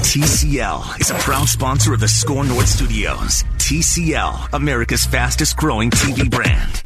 [0.00, 3.44] TCL is a proud sponsor of the SKOR North Studios.
[3.58, 6.82] TCL, America's fastest growing TV brand.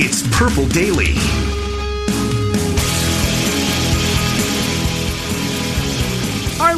[0.00, 1.14] It's Purple Daily.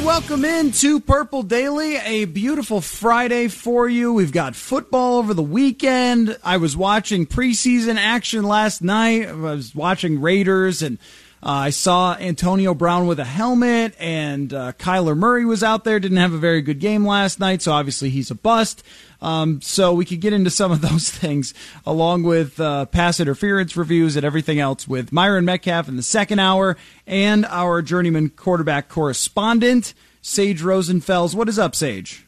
[0.05, 4.13] Welcome into Purple Daily, a beautiful Friday for you.
[4.13, 6.37] We've got football over the weekend.
[6.43, 9.29] I was watching preseason action last night.
[9.29, 10.99] I was watching Raiders and
[11.43, 15.99] uh, I saw Antonio Brown with a helmet, and uh, Kyler Murray was out there.
[15.99, 18.83] Didn't have a very good game last night, so obviously he's a bust.
[19.23, 21.55] Um, so we could get into some of those things
[21.87, 26.41] along with uh, pass interference reviews and everything else with Myron Medcalf in the second
[26.41, 31.35] hour and our journeyman quarterback correspondent, Sage Rosenfels.
[31.35, 32.27] What is up, Sage?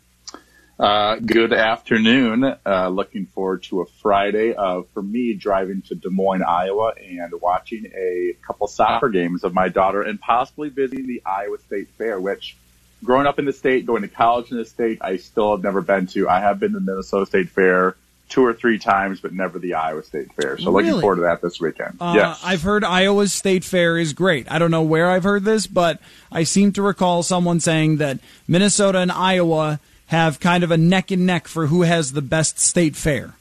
[0.82, 2.56] Uh, good afternoon.
[2.66, 7.32] Uh, looking forward to a Friday of, for me, driving to Des Moines, Iowa, and
[7.40, 12.18] watching a couple soccer games of my daughter, and possibly visiting the Iowa State Fair,
[12.18, 12.56] which,
[13.04, 15.82] growing up in the state, going to college in the state, I still have never
[15.82, 16.28] been to.
[16.28, 17.94] I have been to the Minnesota State Fair
[18.28, 20.58] two or three times, but never the Iowa State Fair.
[20.58, 20.86] So Really?
[20.86, 21.98] looking forward to that this weekend.
[22.00, 22.40] Uh, yes.
[22.42, 24.50] I've heard Iowa State Fair is great.
[24.50, 26.00] I don't know where I've heard this, but
[26.32, 28.18] I seem to recall someone saying that
[28.48, 29.78] Minnesota and Iowa
[30.12, 33.34] have kind of a neck and neck for who has the best state fair.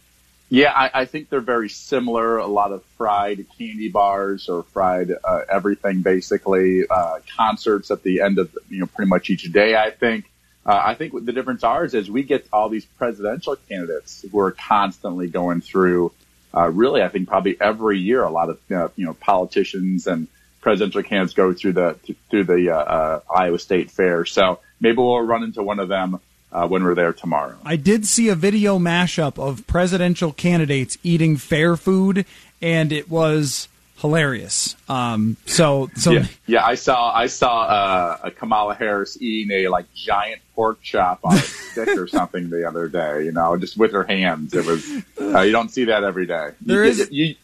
[0.50, 2.38] Yeah, I, I think they're very similar.
[2.38, 6.86] A lot of fried candy bars or fried uh, everything, basically.
[6.90, 9.76] Uh, concerts at the end of you know pretty much each day.
[9.76, 10.26] I think.
[10.64, 14.52] Uh, I think the difference ours is we get all these presidential candidates who are
[14.52, 16.12] constantly going through.
[16.54, 20.28] Uh, really, I think probably every year, a lot of uh, you know politicians and
[20.60, 21.98] presidential candidates go through the
[22.30, 24.26] through the uh, Iowa State Fair.
[24.26, 26.20] So maybe we'll run into one of them
[26.52, 27.58] uh, when we're there tomorrow.
[27.66, 32.26] I did see a video mashup of presidential candidates eating fair food,
[32.62, 33.68] and it was
[33.98, 34.76] hilarious.
[34.90, 39.68] Um, so, so yeah, yeah, I saw I saw uh, a Kamala Harris eating a
[39.70, 41.40] like giant pork chop on a
[41.72, 43.26] stick or something the other day.
[43.26, 44.54] You know, just with her hands.
[44.54, 44.86] It was
[45.20, 46.50] uh, you don't see that every day.
[46.62, 47.26] There you, is- you.
[47.26, 47.36] You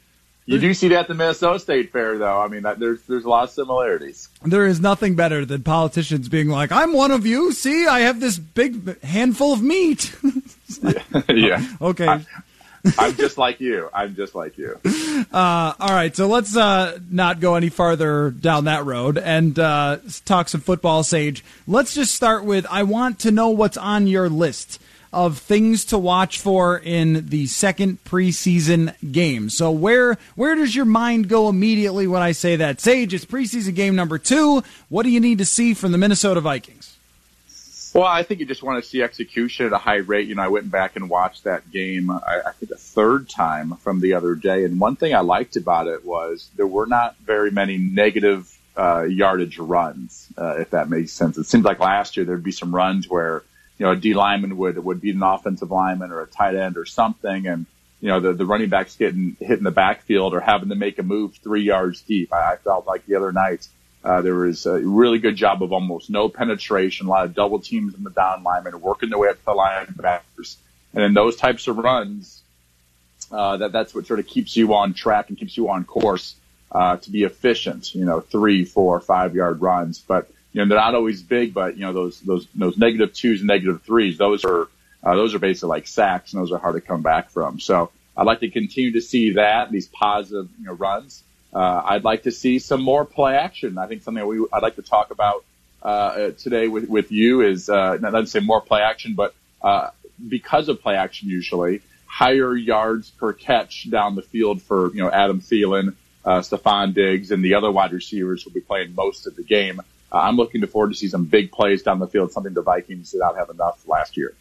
[0.48, 2.40] do see that at the Minnesota State Fair, though.
[2.40, 4.30] I mean, there's there's a lot of similarities.
[4.44, 7.52] there is nothing better than politicians being like, "I'm one of you.
[7.52, 10.16] See, I have this big handful of meat."
[11.30, 11.68] yeah.
[11.82, 12.08] okay.
[12.08, 12.26] I,
[12.98, 13.90] I'm just like you.
[13.94, 14.80] I'm just like you.
[15.34, 19.98] Uh, all right, so let's uh, not go any farther down that road and uh,
[20.24, 21.44] talk some football, Sage.
[21.68, 24.80] Let's just start with I want to know what's on your list
[25.14, 29.50] of things to watch for in the second preseason game.
[29.50, 32.82] So where where does your mind go immediately when I say that?
[32.82, 34.64] Sage, it's preseason game number two.
[34.90, 36.98] What do you need to see from the Minnesota Vikings?
[37.94, 40.28] Well, I think you just want to see execution at a high rate.
[40.28, 43.76] You know, I went back and watched that game, I, I think a third time
[43.78, 44.66] from the other day.
[44.66, 49.04] And one thing I liked about it was there were not very many negative uh,
[49.04, 51.40] yardage runs, uh, if that makes sense.
[51.40, 53.42] It seems like last year there'd be some runs where,
[53.78, 56.78] you know, a D lineman would, would beat an offensive lineman or a tight end
[56.78, 57.48] or something.
[57.48, 57.66] And,
[58.02, 61.00] you know, the, the running backs getting hit in the backfield or having to make
[61.00, 62.34] a move three yards deep.
[62.34, 63.68] I, I felt like the other night,
[64.04, 67.60] uh, there was a really good job of almost no penetration, a lot of double
[67.60, 70.56] teams in the down linemen, working their way up to the linebackers.
[70.94, 72.42] And in those types of runs,
[73.32, 76.36] uh, that, that's what sort of keeps you on track and keeps you on course,
[76.72, 80.00] uh, to be efficient, you know, three, four, five yard runs.
[80.00, 83.42] But, you know, they're not always big, but, you know, those, those, those negative twos
[83.42, 84.68] and negative threes, those are,
[85.04, 87.60] uh, those are basically like sacks and those are hard to come back from.
[87.60, 91.22] So I'd like to continue to see that, these positive, you know, runs.
[91.54, 93.78] Uh, I'd like to see some more play action.
[93.78, 95.46] I think something we, I'd like to talk about,
[95.84, 99.92] uh, today with, with you is, uh, not to say more play action, but, uh,
[100.28, 105.12] because of play action usually, higher yards per catch down the field for, you know,
[105.12, 105.94] Adam Thielen,
[106.26, 109.82] uh, Stefon Diggs and the other wide receivers will be playing most of the game.
[110.12, 113.12] Uh, I'm looking forward to see some big plays down the field, something the Vikings
[113.12, 114.34] did not have enough last year.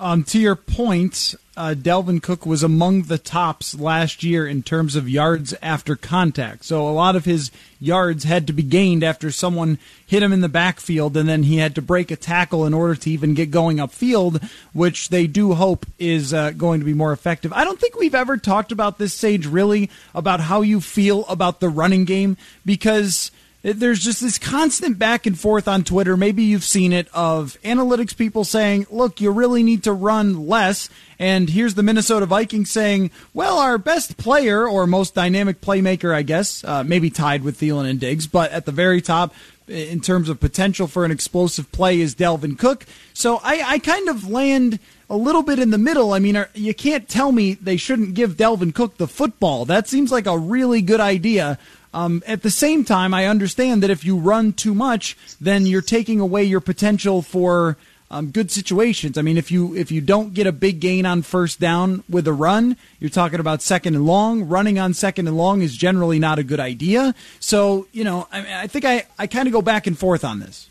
[0.00, 4.96] Um, to your point, uh, Dalvin Cook was among the tops last year in terms
[4.96, 6.64] of yards after contact.
[6.64, 10.40] So a lot of his yards had to be gained after someone hit him in
[10.40, 13.52] the backfield, and then he had to break a tackle in order to even get
[13.52, 17.52] going upfield, which they do hope is uh, going to be more effective.
[17.52, 21.60] I don't think we've ever talked about this, Sage, really, about how you feel about
[21.60, 23.30] the running game, because–
[23.64, 26.18] there's just this constant back and forth on Twitter.
[26.18, 30.90] Maybe you've seen it of analytics people saying, look, you really need to run less.
[31.18, 36.22] And here's the Minnesota Vikings saying, well, our best player or most dynamic playmaker, I
[36.22, 39.34] guess, uh, maybe tied with Thielen and Diggs, but at the very top
[39.66, 42.84] in terms of potential for an explosive play is Dalvin Cook.
[43.14, 44.78] So I, I kind of land
[45.08, 46.12] a little bit in the middle.
[46.12, 49.64] I mean, you can't tell me they shouldn't give Dalvin Cook the football.
[49.64, 51.58] That seems like a really good idea.
[51.94, 55.80] Um, at the same time, I understand that if you run too much, then you're
[55.80, 57.76] taking away your potential for
[58.10, 59.16] um, good situations.
[59.16, 62.26] I mean, if you if you don't get a big gain on first down with
[62.26, 64.48] a run, you're talking about second and long.
[64.48, 67.14] Running on second and long is generally not a good idea.
[67.38, 70.40] So, you know, I, I think I, I kind of go back and forth on
[70.40, 70.68] this.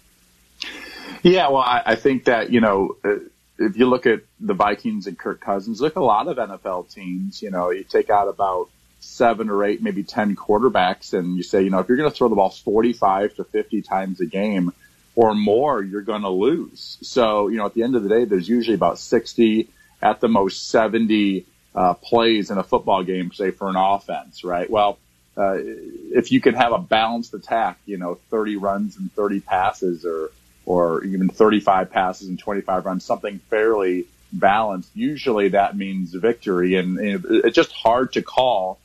[1.22, 2.98] Yeah, well, I, I think that you know.
[3.04, 3.16] Uh,
[3.60, 7.42] if you look at the Vikings and Kirk Cousins, look a lot of NFL teams.
[7.42, 8.70] You know, you take out about
[9.04, 11.14] seven or eight, maybe 10 quarterbacks.
[11.14, 13.82] And you say, you know, if you're going to throw the ball 45 to 50
[13.82, 14.72] times a game
[15.16, 16.98] or more, you're going to lose.
[17.02, 19.68] So, you know, at the end of the day, there's usually about 60
[20.02, 21.46] at the most 70
[21.76, 24.70] uh, plays in a football game, say for an offense, right?
[24.70, 24.98] Well,
[25.36, 30.06] uh, if you can have a balanced attack, you know, 30 runs and 30 passes
[30.06, 30.32] or,
[30.66, 36.76] or even 35 passes and 25 runs, something fairly balanced, usually that means victory.
[36.76, 38.80] And, and it's just hard to call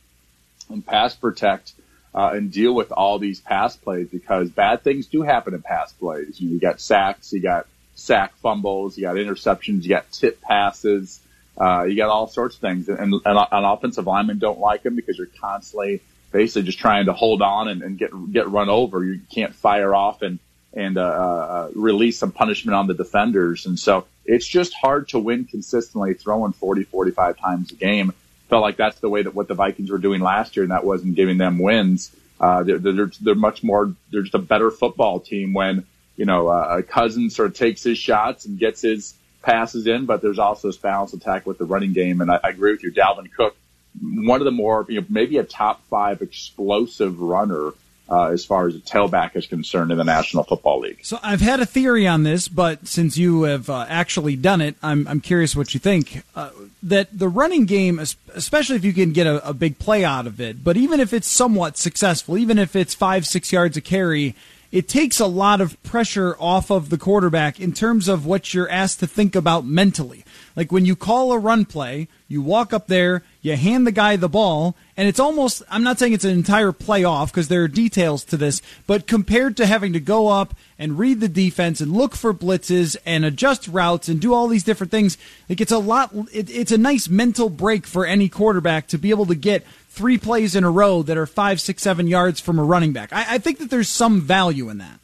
[0.69, 1.73] and pass protect
[2.13, 5.91] uh, and deal with all these pass plays because bad things do happen in pass
[5.93, 6.39] plays.
[6.39, 10.41] You, know, you got sacks, you got sack fumbles, you got interceptions, you got tip
[10.41, 11.19] passes,
[11.59, 12.89] uh, you got all sorts of things.
[12.89, 16.01] And, and, and an offensive linemen don't like them because you're constantly
[16.31, 19.03] basically just trying to hold on and, and get get run over.
[19.03, 20.39] You can't fire off and
[20.73, 23.65] and uh, uh, release some punishment on the defenders.
[23.65, 28.13] And so it's just hard to win consistently throwing 40, 45 times a game
[28.49, 30.83] felt like that's the way that what the Vikings were doing last year, and that
[30.83, 32.11] wasn't giving them wins.
[32.39, 35.85] Uh, they're, they're, they're much more, they're just a better football team when,
[36.15, 40.21] you know, uh, Cousins sort of takes his shots and gets his passes in, but
[40.21, 42.21] there's also this balanced attack with the running game.
[42.21, 42.91] And I, I agree with you.
[42.91, 43.55] Dalvin Cook,
[44.01, 47.71] one of the more, you know, maybe a top five explosive runner
[48.09, 50.99] uh, as far as a tailback is concerned in the National Football League.
[51.03, 54.75] So I've had a theory on this, but since you have uh, actually done it,
[54.81, 56.23] I'm, I'm curious what you think.
[56.35, 56.49] Uh,
[56.83, 60.41] that the running game, especially if you can get a, a big play out of
[60.41, 64.35] it, but even if it's somewhat successful, even if it's five, six yards a carry,
[64.71, 68.69] it takes a lot of pressure off of the quarterback in terms of what you're
[68.69, 70.23] asked to think about mentally.
[70.55, 74.15] Like when you call a run play, you walk up there, you hand the guy
[74.15, 77.63] the ball, and it's almost, I'm not saying it's an entire play off because there
[77.63, 81.79] are details to this, but compared to having to go up and read the defense
[81.79, 85.17] and look for blitzes and adjust routes and do all these different things,
[85.47, 89.09] like it's a lot, it, it's a nice mental break for any quarterback to be
[89.09, 92.59] able to get three plays in a row that are five, six, seven yards from
[92.59, 93.13] a running back.
[93.13, 94.99] I, I think that there's some value in that.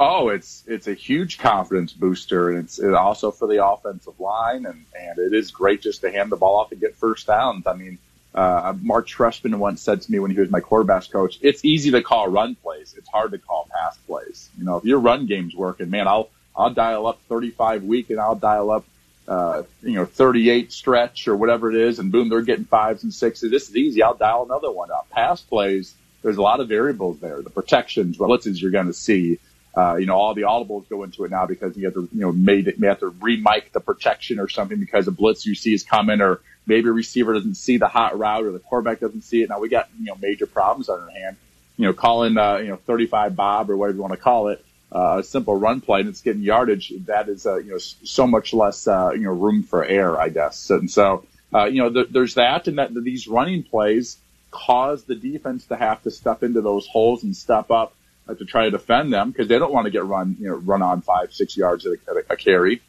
[0.00, 4.64] Oh, it's it's a huge confidence booster, and it's it also for the offensive line,
[4.64, 7.66] and and it is great just to hand the ball off and get first downs.
[7.66, 7.98] I mean,
[8.34, 11.90] uh, Mark Trestman once said to me when he was my quarterbacks coach, "It's easy
[11.90, 12.94] to call run plays.
[12.96, 14.48] It's hard to call pass plays.
[14.58, 18.20] You know, if your run game's working, man, I'll I'll dial up 35 week and
[18.20, 18.84] I'll dial up
[19.28, 23.14] uh, you know, 38 stretch or whatever it is, and boom, they're getting fives and
[23.14, 23.50] sixes.
[23.50, 24.02] This is easy.
[24.02, 25.08] I'll dial another one up.
[25.10, 27.40] Pass plays, there's a lot of variables there.
[27.40, 29.38] The protections, blitzes you're going to see.
[29.74, 32.20] Uh, you know, all the audibles go into it now because you have to, you
[32.20, 35.54] know, made it, may have to re-mic the protection or something because a blitz you
[35.54, 39.00] see is coming or maybe a receiver doesn't see the hot route or the quarterback
[39.00, 39.48] doesn't see it.
[39.48, 41.36] Now we got, you know, major problems on our hand.
[41.78, 44.62] You know, calling, uh, you know, 35 Bob or whatever you want to call it
[44.94, 48.26] uh, a simple run play and it's getting yardage, that is, uh, you know, so
[48.26, 50.68] much less, uh, you know, room for error, I guess.
[50.68, 51.24] And so,
[51.54, 54.18] uh, you know, th- there's that and that these running plays
[54.50, 57.94] cause the defense to have to step into those holes and step up
[58.28, 60.82] to try to defend them because they don't want to get run, you know, run
[60.82, 62.80] on five, six yards at a, at a carry.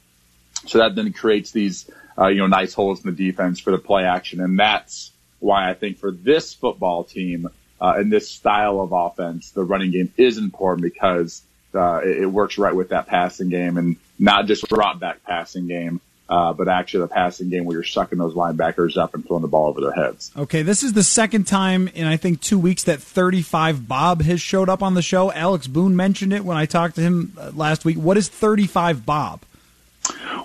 [0.68, 3.78] So that then creates these, uh, you know, nice holes in the defense for the
[3.78, 4.40] play action.
[4.40, 7.50] And that's why I think for this football team,
[7.82, 11.42] uh, and this style of offense, the running game is important because
[11.76, 15.68] uh, it, it, works right with that passing game and not just drop back passing
[15.68, 16.00] game.
[16.30, 19.48] Uh, but actually the passing game where you're sucking those linebackers up and throwing the
[19.48, 20.32] ball over their heads.
[20.36, 24.42] Okay, this is the second time in I think two weeks that 35 Bob has
[24.42, 25.32] showed up on the show.
[25.32, 27.98] Alex Boone mentioned it when I talked to him uh, last week.
[27.98, 29.42] What is 35 Bob?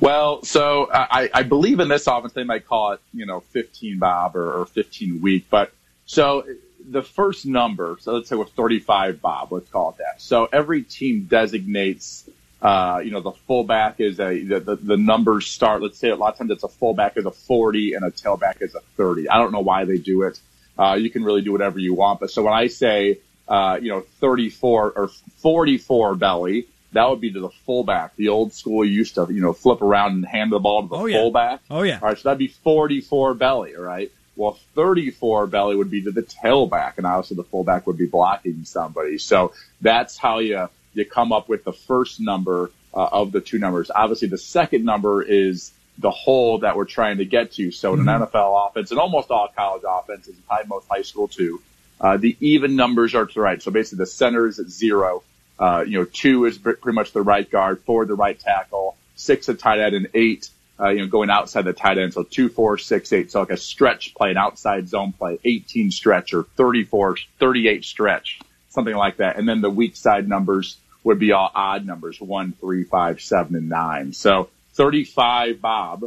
[0.01, 3.99] Well, so I, I believe in this offense they might call it, you know, 15
[3.99, 5.47] Bob or, or 15 week.
[5.51, 5.73] But
[6.07, 6.45] so
[6.89, 10.21] the first number, so let's say with 35 Bob, let's call it that.
[10.21, 12.29] So every team designates,
[12.61, 16.17] uh, you know, the fullback is a, the, the, the numbers start, let's say a
[16.17, 19.29] lot of times it's a fullback is a 40 and a tailback is a 30.
[19.29, 20.41] I don't know why they do it.
[20.79, 22.21] Uh, you can really do whatever you want.
[22.21, 25.09] But so when I say, uh, you know, 34 or
[25.43, 28.17] 44 belly, that would be to the fullback.
[28.17, 30.97] The old school used to, you know, flip around and hand the ball to the
[30.97, 31.19] Oh, yeah.
[31.21, 31.61] fullback.
[31.71, 31.99] Oh, yeah.
[32.03, 34.11] All right, so that'd be 44 belly, all right?
[34.37, 38.65] Well, 34 belly would be to the tailback, and obviously the fullback would be blocking
[38.65, 39.19] somebody.
[39.19, 43.59] So that's how you, you come up with the first number uh, of the two
[43.59, 43.91] numbers.
[43.95, 47.71] Obviously, the second number is the hole that we're trying to get to.
[47.71, 51.29] So in an NFL offense, and almost all college offenses, and probably most high school
[51.29, 51.61] too,
[52.01, 53.61] uh, the even numbers are to the right.
[53.61, 55.23] So basically, the center is at zero.
[55.59, 59.49] Uh, you know, two is pretty much the right guard, four the right tackle, six
[59.49, 62.15] a tight end, and eight, uh, you know, going outside the tight end.
[62.15, 63.33] So two, four, six, eight.
[63.33, 68.39] So like a stretch play, an outside zone play, 18 stretch or 34, 38 stretch,
[68.79, 69.37] something like that.
[69.37, 73.57] And then the weak side numbers would be all odd numbers, one, three, five, seven,
[73.57, 74.13] and nine.
[74.13, 76.05] So 35 Bob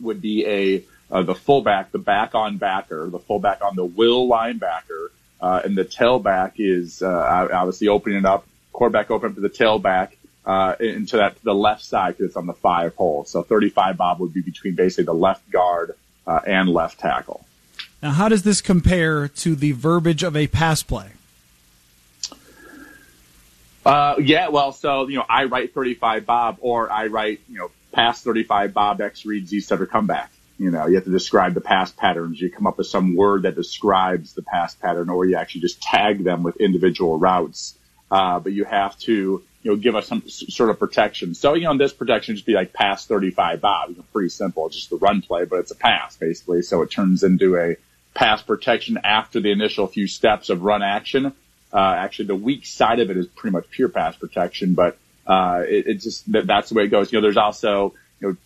[0.00, 4.28] would be a uh, the fullback, the back on backer, the fullback on the will
[4.28, 5.08] linebacker,
[5.40, 10.10] uh, and the tailback is uh, obviously opening it up, quarterback open to the tailback
[10.44, 13.24] uh, into that the left side because it's on the five hole.
[13.24, 15.94] So 35 Bob would be between basically the left guard
[16.26, 17.46] uh, and left tackle.
[18.02, 21.12] Now, how does this compare to the verbiage of a pass play?
[23.88, 27.70] Uh, yeah, well, so, you know, I write 35 Bob or I write, you know,
[27.90, 30.30] pass 35 Bob, X read, Z set or comeback.
[30.58, 32.38] You know, you have to describe the pass patterns.
[32.38, 35.80] You come up with some word that describes the pass pattern or you actually just
[35.80, 37.78] tag them with individual routes.
[38.10, 41.34] Uh, but you have to, you know, give us some sort of protection.
[41.34, 43.88] So, you know, this protection just be like pass 35 Bob.
[43.88, 44.66] You know, pretty simple.
[44.66, 46.60] It's just the run play, but it's a pass basically.
[46.60, 47.76] So it turns into a
[48.12, 51.32] pass protection after the initial few steps of run action.
[51.72, 54.96] Uh, actually the weak side of it is pretty much pure pass protection, but,
[55.26, 57.12] uh, it, it just, that, that's the way it goes.
[57.12, 58.36] You know, there's also, you know,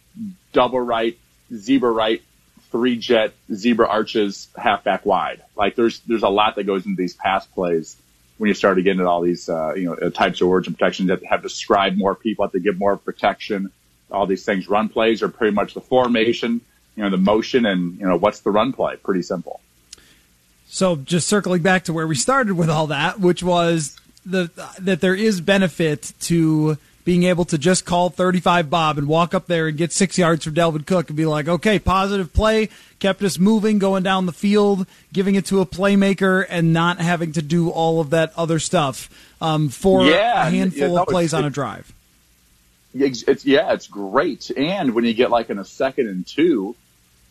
[0.52, 1.16] double right,
[1.54, 2.22] zebra right,
[2.70, 5.42] three jet, zebra arches, halfback wide.
[5.56, 7.96] Like there's, there's a lot that goes into these pass plays
[8.38, 10.66] when you start to get into all these, uh, you know, uh, types of words
[10.66, 13.70] and protections that have to describe more people, have to give more protection,
[14.10, 14.68] all these things.
[14.68, 16.60] Run plays are pretty much the formation,
[16.96, 18.96] you know, the motion and, you know, what's the run play?
[18.96, 19.60] Pretty simple.
[20.74, 24.50] So, just circling back to where we started with all that, which was the
[24.80, 29.48] that there is benefit to being able to just call 35 Bob and walk up
[29.48, 33.22] there and get six yards from Dalvin Cook and be like, okay, positive play, kept
[33.22, 37.42] us moving, going down the field, giving it to a playmaker, and not having to
[37.42, 39.10] do all of that other stuff
[39.42, 41.92] um, for Yeah, a handful yeah, no, of plays on a drive.
[42.94, 44.50] It's, it's yeah, it's great.
[44.56, 46.76] And when you get like in a second and two,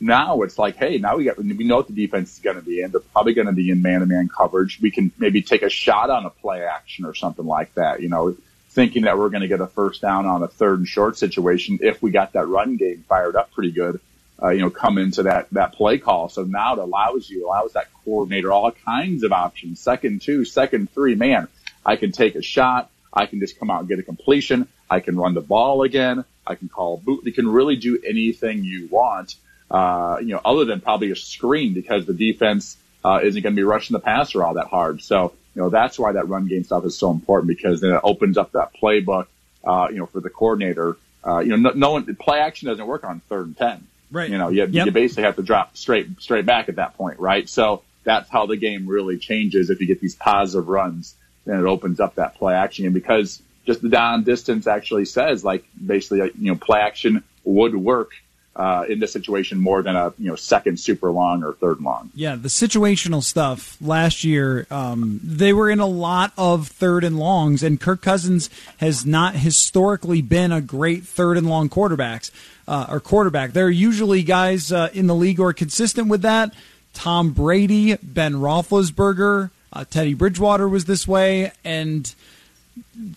[0.02, 2.62] now it's like, hey, now we got we know what the defense is going to
[2.62, 2.92] be in.
[2.92, 4.80] They're probably going to be in man-to-man coverage.
[4.82, 8.02] We can maybe take a shot on a play action or something like that.
[8.02, 8.36] You know,
[8.70, 11.80] thinking that we're going to get a first down on a third and short situation
[11.82, 14.00] if we got that run game fired up pretty good.
[14.42, 16.30] Uh, you know, come into that that play call.
[16.30, 19.80] So now it allows you allows that coordinator all kinds of options.
[19.80, 21.48] Second two, second three, man,
[21.86, 22.90] I can take a shot.
[23.14, 24.68] I can just come out and get a completion.
[24.90, 26.26] I can run the ball again.
[26.46, 27.24] I can call boot.
[27.26, 29.36] You can really do anything you want,
[29.72, 33.60] uh, you know, other than probably a screen because the defense, uh, isn't going to
[33.60, 35.02] be rushing the passer all that hard.
[35.02, 38.02] So, you know, that's why that run game stuff is so important because then it
[38.04, 39.26] opens up that playbook,
[39.64, 40.98] uh, you know, for the coordinator.
[41.26, 43.88] Uh, you know, no, no one, play action doesn't work on third and 10.
[44.12, 44.30] Right.
[44.30, 44.86] You know, you, Yep.
[44.86, 47.48] you basically have to drop straight, straight back at that point, right?
[47.50, 51.66] So that's how the game really changes if you get these positive runs then it
[51.66, 52.86] opens up that play action.
[52.86, 57.76] And because just the down distance actually says like basically, you know, play action would
[57.76, 58.12] work,
[58.56, 62.12] uh, in this situation more than a, you know, second super long or third long.
[62.14, 67.18] Yeah, the situational stuff last year, um, they were in a lot of third and
[67.18, 72.30] longs, and Kirk Cousins has not historically been a great third and long quarterbacks
[72.68, 73.54] uh, or quarterback.
[73.54, 76.54] There are usually guys uh, in the league who are consistent with that.
[76.94, 82.14] Tom Brady, Ben Roethlisberger, uh, Teddy Bridgewater was this way, and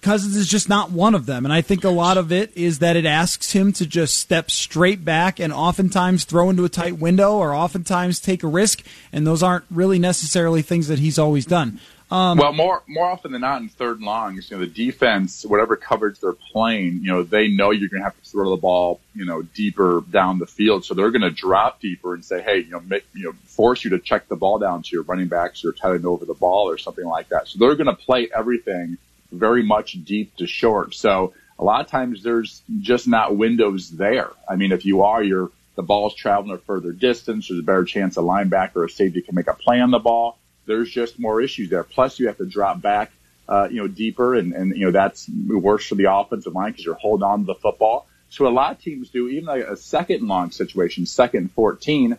[0.03, 1.45] Cousins is just not one of them.
[1.45, 4.51] And I think a lot of it is that it asks him to just step
[4.51, 8.83] straight back and oftentimes throw into a tight window or oftentimes take a risk.
[9.13, 11.81] And those aren't really necessarily things that he's always done.
[12.11, 15.45] Um, well, more more often than not in third and longs, you know, the defense,
[15.45, 18.61] whatever coverage they're playing, you know, they know you're going to have to throw the
[18.61, 22.43] ball, you know, deeper down the field, so they're going to drop deeper and say,
[22.43, 25.03] hey, you know, make, you know, force you to check the ball down to your
[25.05, 27.49] running backs or tight end over the ball or something like that.
[27.49, 28.99] So they're going to play everything
[29.35, 30.95] very much deep to short.
[30.95, 34.31] So a lot of times there's just not windows there.
[34.49, 37.49] I mean, if you are, you're the ball's traveling a further distance.
[37.49, 39.99] There's a better chance a linebacker or a safety can make a play on the
[39.99, 41.85] ball there's just more issues there.
[41.85, 43.13] Plus, you have to drop back,
[43.49, 46.85] uh, you know, deeper, and, and you know that's worse for the offensive line because
[46.85, 48.07] you're holding on to the football.
[48.31, 52.17] So a lot of teams do even like a second long situation, second 14,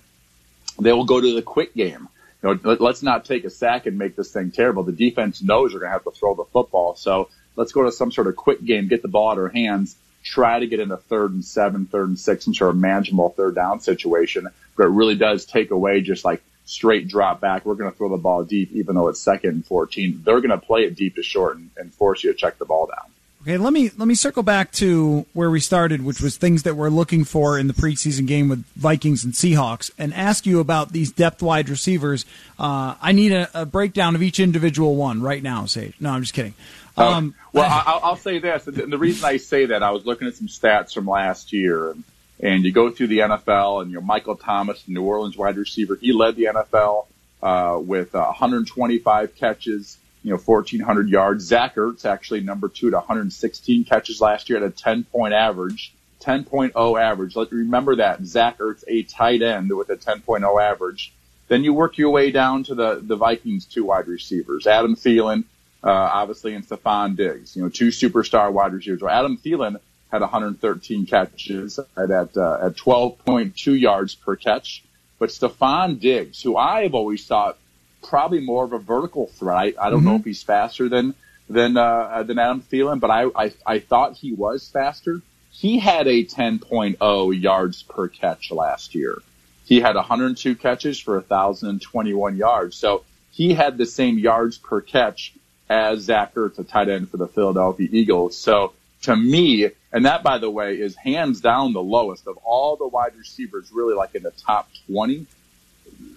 [0.80, 2.08] they will go to the quick game.
[2.46, 4.84] Know, let's not take a sack and make this thing terrible.
[4.84, 7.92] The defense knows you're going to have to throw the football, so let's go to
[7.92, 10.80] some sort of quick game, get the ball out of our hands, try to get
[10.80, 14.48] in a third and seven, third and six, some sort of manageable third down situation.
[14.78, 17.66] But it really does take away just like straight drop back.
[17.66, 20.22] We're going to throw the ball deep, even though it's second and 14.
[20.24, 22.66] They're going to play it deep to short and, and force you to check the
[22.66, 23.12] ball down.
[23.46, 26.76] Okay, let me let me circle back to where we started, which was things that
[26.76, 30.92] we're looking for in the preseason game with Vikings and Seahawks, and ask you about
[30.92, 32.26] these depth wide receivers.
[32.58, 35.94] Uh, I need a, a, breakdown of each individual one right now, Sage.
[36.00, 36.56] No, I'm just kidding.
[36.98, 38.66] Oh, um, well, I'll, I'll, say this.
[38.66, 41.92] And the reason I say that, I was looking at some stats from last year,
[41.92, 42.04] and
[42.40, 45.96] and you go through the NFL and you know Michael Thomas, New Orleans wide receiver,
[45.96, 47.06] he led the NFL
[47.44, 51.46] uh, with uh, 125 catches, you know 1,400 yards.
[51.46, 55.94] Zach Ertz actually number two at 116 catches last year at a 10 point average.
[56.22, 57.36] 10.0 average.
[57.36, 61.14] Let remember that Zach Ertz, a tight end with a 10.0 average.
[61.48, 65.44] Then you work your way down to the the Vikings two wide receivers, Adam Thielen,
[65.84, 67.56] uh, obviously, and Stefon Diggs.
[67.56, 69.04] You know, two superstar wide receivers.
[69.04, 69.76] Well, Adam Thielen
[70.12, 74.84] had 113 catches at at, uh, at 12.2 yards per catch.
[75.20, 77.60] But Stefon Diggs, who I have always thought
[78.08, 79.58] probably more of a vertical threat.
[79.58, 80.10] I, I don't mm-hmm.
[80.10, 81.16] know if he's faster than
[81.50, 85.22] than uh, than Adam Thielen, but I, I I thought he was faster.
[85.52, 89.22] He had a 10.0 yards per catch last year.
[89.66, 92.76] He had 102 catches for 1,021 yards.
[92.76, 95.34] So he had the same yards per catch
[95.70, 98.38] as Zach Ertz, a tight end for the Philadelphia Eagles.
[98.38, 102.76] So to me, and that, by the way, is hands down the lowest of all
[102.76, 105.26] the wide receivers, really like in the top 20.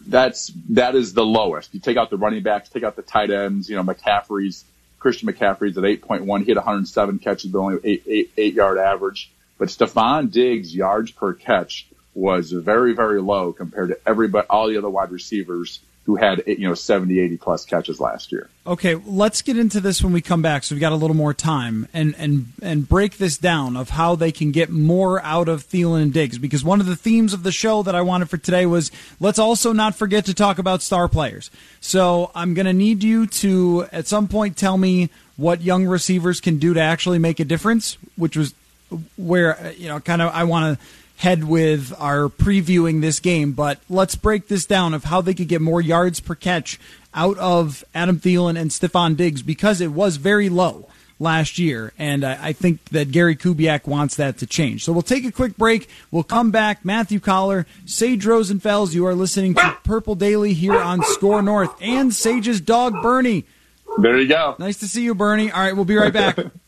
[0.08, 1.74] That's, that is the lowest.
[1.74, 4.64] You take out the running backs, take out the tight ends, you know, McCaffrey's,
[4.98, 6.44] Christian McCaffrey's at 8.1.
[6.44, 9.30] He had 107 catches, but only eight, eight, eight yard average.
[9.58, 14.78] But Stefon Diggs' yards per catch was very, very low compared to everybody, all the
[14.78, 18.48] other wide receivers who had you know 70 80 plus catches last year.
[18.66, 21.34] Okay let's get into this when we come back so we've got a little more
[21.34, 25.68] time and and and break this down of how they can get more out of
[25.68, 28.38] Thielen and Diggs because one of the themes of the show that I wanted for
[28.38, 28.90] today was
[29.20, 31.50] let's also not forget to talk about star players.
[31.82, 36.40] So I'm going to need you to at some point tell me what young receivers
[36.40, 38.54] can do to actually make a difference which was
[39.18, 40.86] where you know kind of I want to
[41.18, 45.48] head with our previewing this game, but let's break this down of how they could
[45.48, 46.78] get more yards per catch
[47.12, 50.88] out of Adam Thielen and Stefon Diggs because it was very low
[51.20, 54.84] last year, and I, think that Gary Kubiak wants that to change.
[54.84, 55.88] So we'll take a quick break.
[56.12, 56.84] We'll come back.
[56.84, 62.14] Matthew Coller, Sage Rosenfels, you are listening to Purple Daily here on SKOR North, and
[62.14, 63.44] Sage's dog Bernie.
[63.98, 64.54] There you go.
[64.60, 65.50] Nice to see you, Bernie.
[65.50, 66.38] All right, we'll be right back.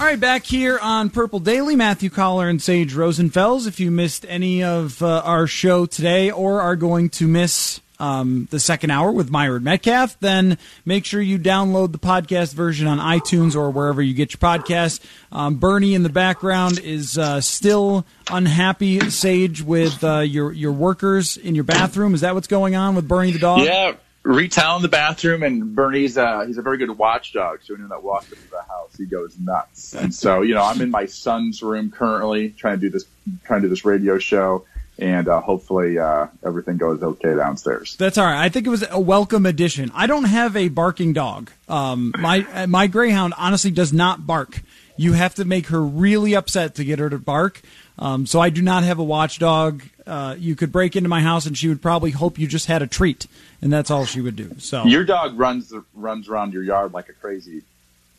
[0.00, 3.66] All right, back here on Purple Daily, Matthew Coller and Sage Rosenfels.
[3.66, 8.48] If you missed any of uh, our show today or are going to miss um,
[8.50, 12.96] the second hour with Myron Medcalf, then make sure you download the podcast version on
[12.96, 15.04] iTunes or wherever you get your podcasts.
[15.32, 21.36] Um, Bernie in the background is uh, still unhappy, Sage, with uh, your your workers
[21.36, 22.14] in your bathroom.
[22.14, 23.66] Is that what's going on with Bernie the dog?
[23.66, 27.60] Yeah retail in the bathroom, and Bernie's uh, he's a very good watchdog.
[27.62, 29.94] So anyone that walks into the house, he goes nuts.
[30.00, 33.04] And so you know, I'm in my son's room currently, trying to do this
[33.44, 34.66] trying to do this radio show.
[34.98, 37.96] And uh, hopefully uh, everything goes okay downstairs.
[37.96, 38.44] That's all right.
[38.44, 39.90] I think it was a welcome addition.
[39.94, 41.50] I don't have a barking dog.
[41.70, 44.60] Um, my my greyhound honestly does not bark
[44.98, 47.62] You have to make her really upset to get her to bark.
[47.98, 49.82] Um, so I do not have a watchdog.
[50.06, 52.82] Uh, you could break into my house and she would probably hope you just had
[52.82, 53.26] a treat,
[53.62, 54.54] and that's all she would do.
[54.58, 57.62] So your dog runs runs around your yard like a crazy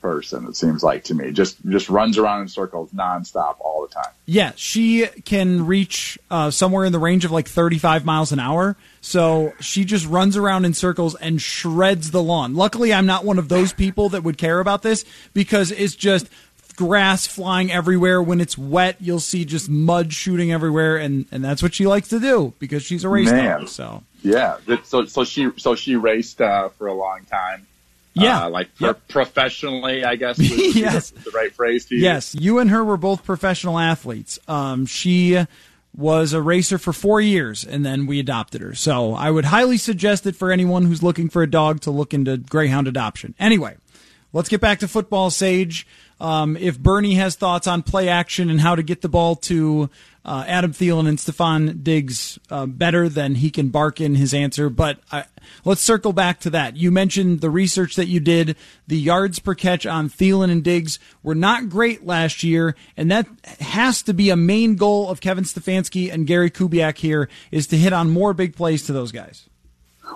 [0.02, 0.46] person.
[0.46, 4.12] It seems like to me, just just runs around in circles nonstop all the time.
[4.26, 8.76] Yeah, she can reach uh, somewhere in the range of like 35 miles an hour.
[9.00, 12.56] So she just runs around in circles and shreds the lawn.
[12.56, 16.30] Luckily, I'm not one of those people that would care about this because it's just
[16.76, 18.22] grass flying everywhere.
[18.22, 22.10] When it's wet, you'll see just mud shooting everywhere, and, and that's what she likes
[22.10, 23.62] to do because she's a race Man.
[23.62, 23.70] dog.
[23.70, 27.68] So yeah, so so she so she raced uh, for a long time.
[28.14, 29.08] Yeah, uh, like pro- yep.
[29.08, 30.38] professionally, I guess.
[30.76, 32.04] yes, the right phrase to use.
[32.04, 34.38] Yes, you and her were both professional athletes.
[34.48, 35.46] Um, she
[35.96, 38.74] was a racer for four years, and then we adopted her.
[38.74, 42.14] So I would highly suggest it for anyone who's looking for a dog to look
[42.14, 43.34] into greyhound adoption.
[43.40, 43.78] Anyway,
[44.34, 45.86] let's get back to football, Sage.
[46.22, 49.90] Um, if Bernie has thoughts on play action and how to get the ball to
[50.24, 54.70] uh, Adam Thielen and Stefon Diggs uh, better, then he can bark in his answer.
[54.70, 55.26] But I,
[55.66, 56.78] let's circle back to that.
[56.78, 58.56] You mentioned the research that you did.
[58.86, 63.28] The yards per catch on Thielen and Diggs were not great last year, and that
[63.60, 67.78] has to be a main goal of Kevin Stefanski and Gary Kubiak here is to
[67.78, 69.50] hit on more big plays to those guys.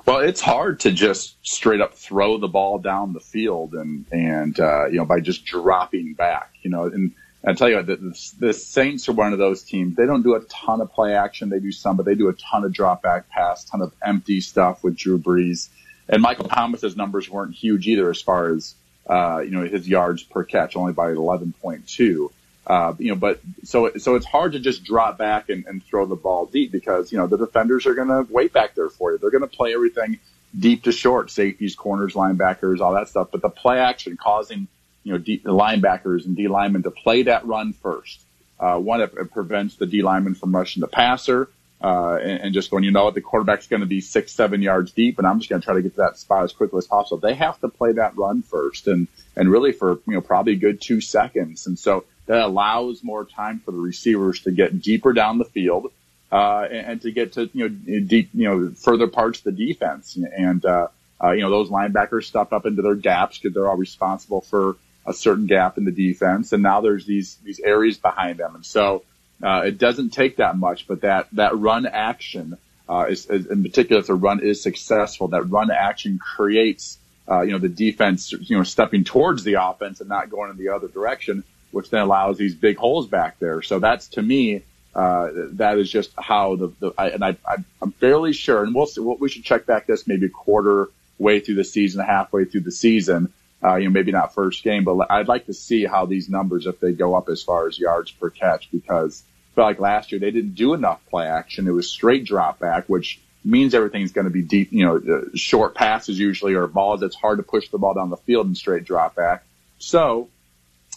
[0.06, 4.60] Well, it's hard to just straight up throw the ball down the field and and
[4.60, 6.86] uh, you know by just dropping back, you know.
[6.86, 7.14] And
[7.44, 9.96] I tell you the, the Saints are one of those teams.
[9.96, 11.50] They don't do a ton of play action.
[11.50, 14.42] They do some, but they do a ton of drop back pass, ton of empty
[14.42, 15.70] stuff with Drew Brees.
[16.08, 18.76] And Michael Thomas's numbers weren't huge either as far as
[19.08, 22.30] uh, you know his yards per catch, only by 11.2.
[22.68, 26.06] Uh, you know, but so so it's hard to just drop back and, and throw
[26.06, 29.12] the ball deep because you know the defenders are going to wait back there for
[29.12, 29.18] you.
[29.20, 30.20] They're going to play everything
[30.58, 33.28] deep to short, safeties, corners, linebackers, all that stuff.
[33.32, 34.68] But the play action causing
[35.04, 38.22] you know the linebackers and D linemen to play that run first.
[38.60, 41.50] Uh, one, it, it prevents the D lineman from rushing the passer.
[41.82, 44.62] Uh, and, and, just going, you know what, the quarterback's going to be six, seven
[44.62, 46.78] yards deep, and I'm just going to try to get to that spot as quickly
[46.78, 47.18] as possible.
[47.18, 50.56] They have to play that run first, and and really for you know probably a
[50.56, 51.68] good two seconds.
[51.68, 55.92] And so that allows more time for the receivers to get deeper down the field
[56.32, 59.68] uh, and, and, to get to you know deep, you know further parts of the
[59.68, 60.18] defense.
[60.18, 60.88] And uh,
[61.24, 64.76] uh, you know those linebackers step up into their gaps because they're all responsible for
[65.06, 66.52] a certain gap in the defense.
[66.52, 69.04] And now there's these these areas behind them, and so
[69.44, 70.88] uh, it doesn't take that much.
[70.88, 72.58] But that that run action
[72.90, 76.98] uh, is, is in particular if the run is successful, that run action creates.
[77.28, 80.58] Uh, you know, the defense, you know, stepping towards the offense and not going in
[80.58, 81.44] the other direction
[81.76, 83.62] which then allows these big holes back there.
[83.62, 84.62] So that's to me,
[84.96, 88.74] uh, that is just how the, the I, and I, I, am fairly sure, and
[88.74, 92.62] we'll see, we should check back this maybe quarter way through the season, halfway through
[92.62, 93.34] the season.
[93.62, 96.66] Uh, you know, maybe not first game, but I'd like to see how these numbers,
[96.66, 100.14] if they go up as far as yards per catch, because I feel like last
[100.14, 101.68] year they didn't do enough play action.
[101.68, 105.22] It was straight drop back, which means everything's going to be deep, you know, uh,
[105.36, 108.56] short passes usually or balls that's hard to push the ball down the field in
[108.56, 109.44] straight drop back.
[109.78, 110.30] So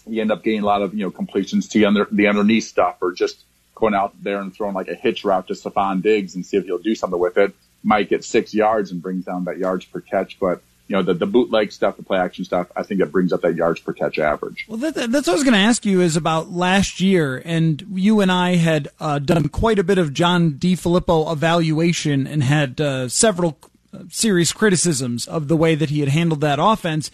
[0.08, 2.64] you end up getting a lot of, you know, completions to the, under, the underneath
[2.64, 3.38] stuff or just
[3.74, 6.64] going out there and throwing like a hitch route to Stefon Diggs and see if
[6.64, 7.54] he'll do something with it.
[7.82, 11.14] Might get six yards and brings down that yards per catch, but you know, the,
[11.14, 13.92] the bootleg stuff, the play action stuff, I think it brings up that yards per
[13.92, 14.64] catch average.
[14.68, 17.42] Well, that, that's what I was going to ask you is about last year.
[17.44, 22.42] And you and I had uh, done quite a bit of John DeFilippo evaluation and
[22.42, 23.58] had uh, several
[23.92, 27.10] uh, serious criticisms of the way that he had handled that offense.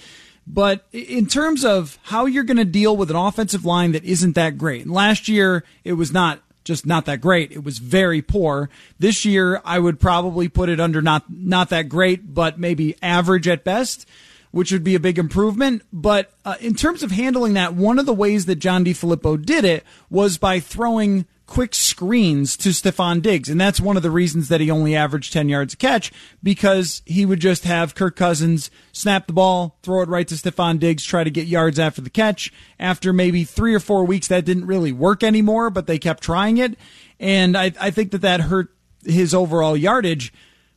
[0.46, 4.34] But in terms of how you're going to deal with an offensive line that isn't
[4.34, 7.52] that great, last year it was not just not that great.
[7.52, 8.70] It was very poor.
[8.98, 13.46] This year I would probably put it under not not that great, but maybe average
[13.46, 14.08] at best,
[14.50, 15.82] which would be a big improvement.
[15.92, 19.64] But uh, in terms of handling that, one of the ways that John DeFilippo did
[19.64, 23.48] it was by throwing quick screens to Stefon Diggs.
[23.48, 26.10] And that's one of the reasons that he only averaged 10 yards a catch
[26.42, 30.78] because he would just have Kirk Cousins snap the ball, throw it right to Stefon
[30.78, 32.52] Diggs, try to get yards after the catch.
[32.78, 36.58] After maybe three or four weeks, that didn't really work anymore, but they kept trying
[36.58, 36.78] it.
[37.20, 40.32] And I, I think that that hurt his overall yardage.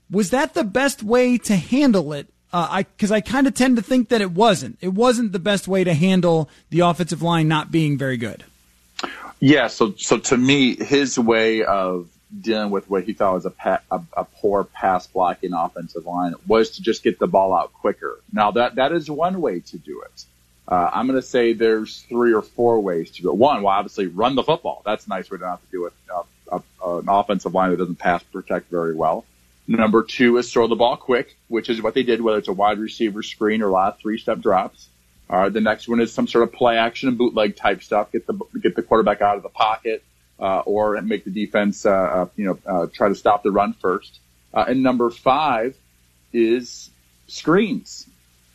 [0.10, 2.28] Was that the best way to handle it?
[2.54, 4.78] Uh, I because I kind of tend to think that it wasn't.
[4.80, 8.46] It wasn't the best way to handle the offensive line not being very good.
[9.40, 12.10] Yeah, so so to me, his way of
[12.42, 16.34] dealing with what he thought was a, pa- a, a poor pass blocking offensive line
[16.46, 18.20] was to just get the ball out quicker.
[18.34, 20.26] Now that that is one way to do it.
[20.68, 23.38] Uh, I'm going to say there's three or four ways to do it.
[23.38, 24.82] One, well, obviously run the football.
[24.86, 25.94] That's a nice way to not have to do it.
[26.14, 29.24] Uh, uh, an offensive line that doesn't pass protect very well.
[29.68, 32.54] Number two is throw the ball quick, which is what they did, whether it's a
[32.54, 34.88] wide receiver screen or a lot of three step drops.
[35.30, 38.12] Right, the next one is some sort of play action and bootleg type stuff.
[38.12, 40.04] Get the get the quarterback out of the pocket,
[40.40, 43.74] uh, or make the defense, uh, uh, you know, uh, try to stop the run
[43.74, 44.20] first.
[44.54, 45.76] Uh, and number five
[46.32, 46.90] is
[47.28, 48.08] screens.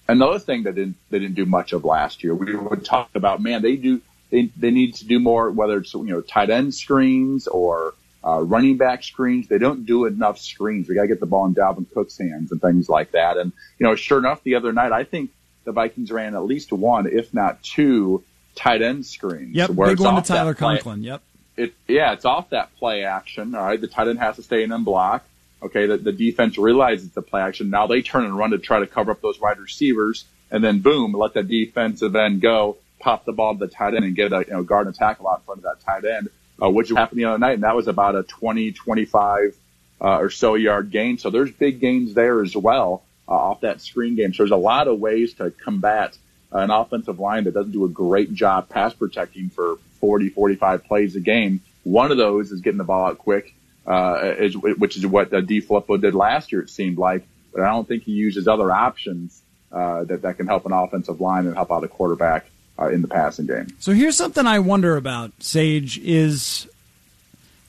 [0.09, 2.35] Another thing that didn't they didn't do much of last year.
[2.35, 5.93] We would talk about, man, they do they they need to do more, whether it's
[5.93, 9.47] you know tight end screens or uh, running back screens.
[9.47, 10.89] They don't do enough screens.
[10.89, 13.37] We got to get the ball in Dalvin Cook's hands and things like that.
[13.37, 15.31] And you know, sure enough, the other night I think
[15.65, 19.55] the Vikings ran at least one, if not two, tight end screens.
[19.55, 21.03] Yep, big one to Tyler Conklin.
[21.03, 21.23] Yep.
[21.57, 23.55] It, yeah, it's off that play action.
[23.55, 25.25] All right, the tight end has to stay in and block.
[25.63, 27.71] Okay, the, the defense realizes the play action.
[27.71, 30.81] Now they turn and run to try to cover up those wide receivers, and then
[30.81, 34.33] boom, let the defensive end go, pop the ball to the tight end, and get
[34.33, 36.29] a you know guard and tackle out in front of that tight end,
[36.61, 39.57] uh, which happened the other night, and that was about a 20, 25
[40.01, 41.19] uh, or so yard gain.
[41.19, 44.33] So there's big gains there as well uh, off that screen game.
[44.33, 46.17] So there's a lot of ways to combat
[46.53, 51.17] an offensive line that doesn't do a great job pass protecting for 40, 45 plays
[51.17, 51.61] a game.
[51.85, 53.55] One of those is getting the ball out quick,
[53.87, 57.25] uh, is, which is what uh, DeFilippo did last year, it seemed like.
[57.53, 61.21] But I don't think he uses other options uh, that, that can help an offensive
[61.21, 62.47] line and help out a quarterback
[62.79, 63.69] uh, in the passing game.
[63.79, 66.69] So here's something I wonder about, Sage, is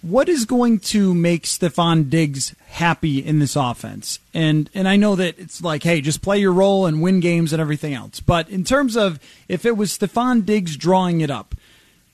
[0.04, 4.20] what is going to make Stefon Diggs happy in this offense?
[4.34, 7.54] And and I know that it's like, hey, just play your role and win games
[7.54, 8.20] and everything else.
[8.20, 11.56] But in terms of if it was Stefon Diggs drawing it up,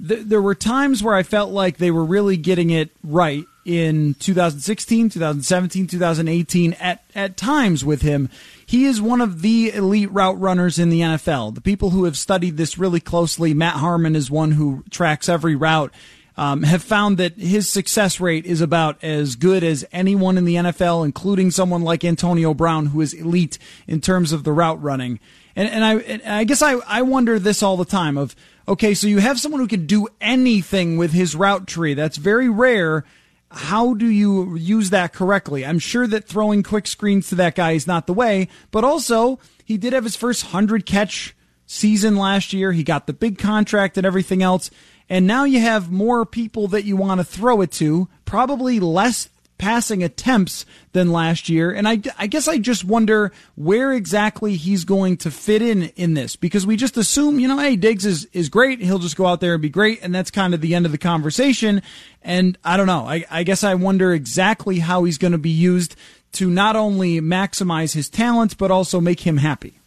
[0.08, 4.14] th- there were times where I felt like they were really getting it right in
[4.16, 8.30] 2016, 2017, 2018 at at times with him.
[8.64, 11.56] He is one of the elite route runners in the NFL.
[11.56, 15.56] The people who have studied this really closely, Matt Harmon is one who tracks every
[15.56, 15.92] route
[16.40, 20.56] um, have found that his success rate is about as good as anyone in the
[20.56, 25.20] NFL, including someone like Antonio Brown, who is elite in terms of the route running.
[25.58, 28.38] And, and I, and I guess I, I wonder this all the time of,
[28.70, 31.94] okay, so you have someone who can do anything with his route tree.
[31.94, 33.04] That's very rare.
[33.52, 35.66] How do you use that correctly?
[35.66, 39.40] I'm sure that throwing quick screens to that guy is not the way, but also
[39.66, 42.72] he did have his first 100 catch season last year.
[42.72, 44.72] He got the big contract and everything else.
[45.10, 49.30] And now you have more people that you want to throw it to, probably less
[49.60, 51.72] passing attempts than last year.
[51.72, 56.16] And I, I guess I just wonder where exactly he's going to fit in in
[56.16, 58.80] this because we just assume, you know, hey, Diggs is, is great.
[58.80, 60.00] He'll just go out there and be great.
[60.02, 61.84] And that's kind of the end of the conversation.
[62.24, 63.06] And I don't know.
[63.06, 65.96] I, I guess I wonder exactly how he's going to be used
[66.34, 69.79] to not only maximize his talents, but also make him happy.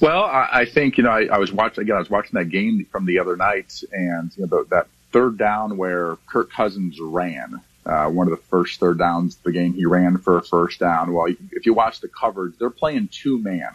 [0.00, 1.96] Well, I, I think you know I, I was watching again.
[1.96, 5.38] I was watching that game from the other night, and you know the, that third
[5.38, 7.60] down where Kirk Cousins ran.
[7.84, 10.80] Uh, one of the first third downs of the game, he ran for a first
[10.80, 11.12] down.
[11.12, 13.68] Well, if you watch the coverage, they're playing two man.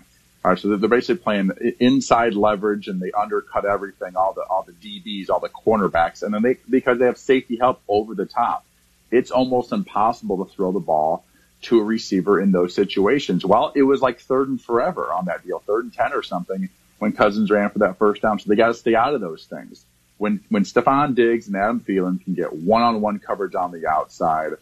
[0.44, 4.64] All right, so they're basically playing inside leverage, and they undercut everything, all the all
[4.64, 8.26] the DBs, all the cornerbacks, and then they because they have safety help over the
[8.26, 8.66] top,
[9.12, 11.24] it's almost impossible to throw the ball
[11.62, 13.46] to a receiver in those situations.
[13.46, 16.70] Well, it was like third and forever on that deal, third and 10 or something
[17.00, 18.40] when Cousins ran for that first down.
[18.40, 19.86] So they got to stay out of those things.
[20.18, 24.54] When, when Stefon Diggs and Adam Thielen can get one-on-one coverage on the outside,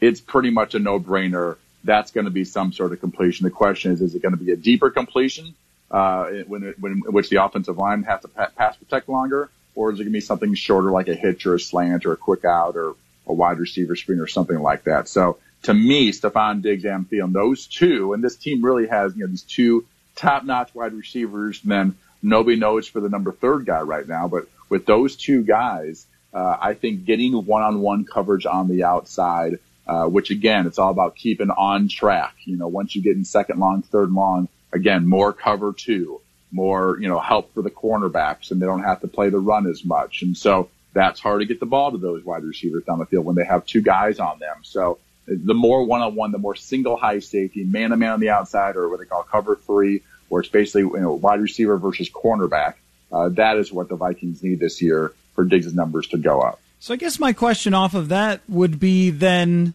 [0.00, 1.56] it's pretty much a no-brainer.
[1.84, 3.44] That's going to be some sort of completion.
[3.44, 5.54] The question is, is it going to be a deeper completion,
[5.90, 10.00] uh, when, it, when, which the offensive line has to pass protect longer, or is
[10.00, 12.44] it going to be something shorter like a hitch or a slant or a quick
[12.44, 12.94] out or
[13.26, 15.08] a wide receiver screen or something like that?
[15.08, 19.22] So to me, Stefon Diggs and Thielen, those two, and this team really has, you
[19.22, 23.80] know, these two top-notch wide receivers, and then nobody knows for the number third guy
[23.80, 28.84] right now, but with those two guys, uh, I think getting one-on-one coverage on the
[28.84, 32.34] outside, uh, which again, it's all about keeping on track.
[32.44, 36.20] You know, once you get in second long, third long, again, more cover two,
[36.52, 39.66] more, you know, help for the cornerbacks and they don't have to play the run
[39.66, 40.22] as much.
[40.22, 43.24] And so that's hard to get the ball to those wide receivers down the field
[43.24, 44.58] when they have two guys on them.
[44.62, 49.00] So the more one-on-one, the more single high safety, man-to-man on the outside, or what
[49.00, 52.74] they call cover three, where it's basically you know wide receiver versus cornerback.
[53.12, 56.60] Uh, that is what the Vikings need this year for Diggs' numbers to go up.
[56.78, 59.74] So I guess my question off of that would be then.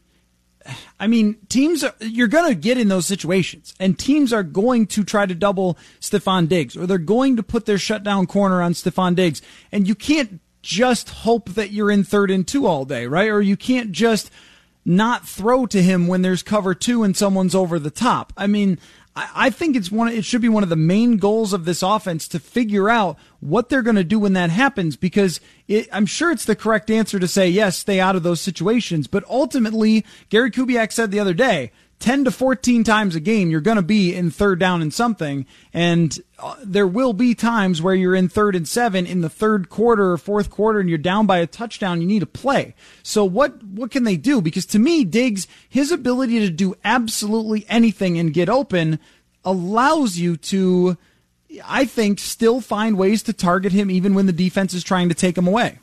[0.99, 4.85] I mean, teams are, you're going to get in those situations, and teams are going
[4.87, 8.73] to try to double Stefon Diggs, or they're going to put their shutdown corner on
[8.73, 13.07] Stefon Diggs, and you can't just hope that you're in third and two all day,
[13.07, 13.29] right?
[13.29, 14.29] Or you can't just
[14.83, 18.33] not throw to him when there's cover two and someone's over the top.
[18.35, 18.79] I mean,
[19.13, 20.07] I think it's one.
[20.07, 23.67] It should be one of the main goals of this offense to figure out what
[23.67, 24.95] they're going to do when that happens.
[24.95, 28.39] Because it, I'm sure it's the correct answer to say yes, stay out of those
[28.39, 29.07] situations.
[29.07, 33.61] But ultimately, Gary Kubiak said the other day, 10 to 14 times a game, you're
[33.61, 35.45] going to be in third down and something.
[35.71, 39.69] And uh, there will be times where you're in third and seven in the third
[39.69, 42.01] quarter or fourth quarter and you're down by a touchdown.
[42.01, 42.73] You need to play.
[43.03, 44.41] So what, what can they do?
[44.41, 48.99] Because to me, Diggs, his ability to do absolutely anything and get open
[49.45, 50.97] allows you to,
[51.63, 55.15] I think, still find ways to target him even when the defense is trying to
[55.15, 55.77] take him away.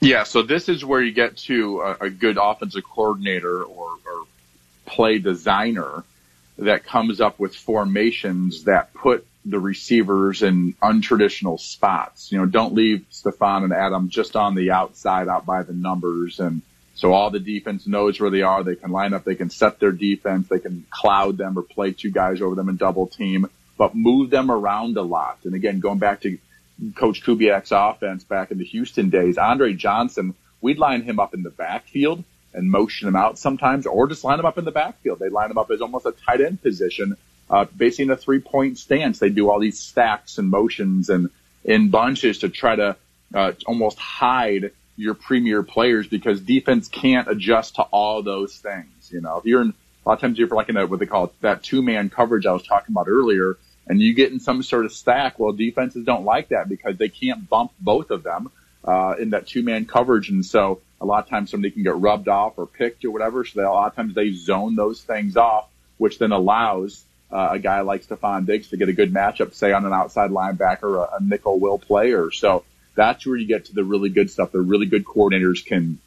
[0.00, 4.26] Yeah, so this is where you get to a, a good offensive coordinator or, or
[4.88, 6.04] play designer
[6.58, 12.32] that comes up with formations that put the receivers in untraditional spots.
[12.32, 16.40] You know, don't leave Stefon and Adam just on the outside out by the numbers.
[16.40, 16.62] And
[16.94, 18.62] so all the defense knows where they are.
[18.62, 19.24] They can line up.
[19.24, 20.48] They can set their defense.
[20.48, 23.46] They can cloud them or play two guys over them and double team,
[23.76, 25.38] but move them around a lot.
[25.44, 26.38] And again, going back to
[26.96, 31.42] Coach Kubiak's offense back in the Houston days, Andre Johnson, we'd line him up in
[31.42, 35.18] the backfield and motion him out sometimes, or just line him up in the backfield.
[35.18, 37.16] They line him up as almost a tight end position,
[37.50, 39.18] uh, basically in a three point stance.
[39.18, 41.30] They do all these stacks and motions and
[41.64, 42.96] in bunches to try to
[43.34, 49.10] uh, almost hide your premier players because defense can't adjust to all those things.
[49.10, 51.06] You know, if you're in a lot of times you're like in a, what they
[51.06, 54.62] call that two man coverage I was talking about earlier, and you get in some
[54.62, 55.38] sort of stack.
[55.38, 58.50] Well, defenses don't like that because they can't bump both of them
[58.84, 61.96] uh, in that two man coverage, and so a lot of times somebody can get
[61.96, 63.44] rubbed off or picked or whatever.
[63.44, 67.50] So they, a lot of times they zone those things off, which then allows uh,
[67.52, 71.06] a guy like Stefon Diggs to get a good matchup, say on an outside linebacker,
[71.06, 72.30] a, a nickel will player.
[72.30, 74.52] So that's where you get to the really good stuff.
[74.52, 75.98] The really good coordinators can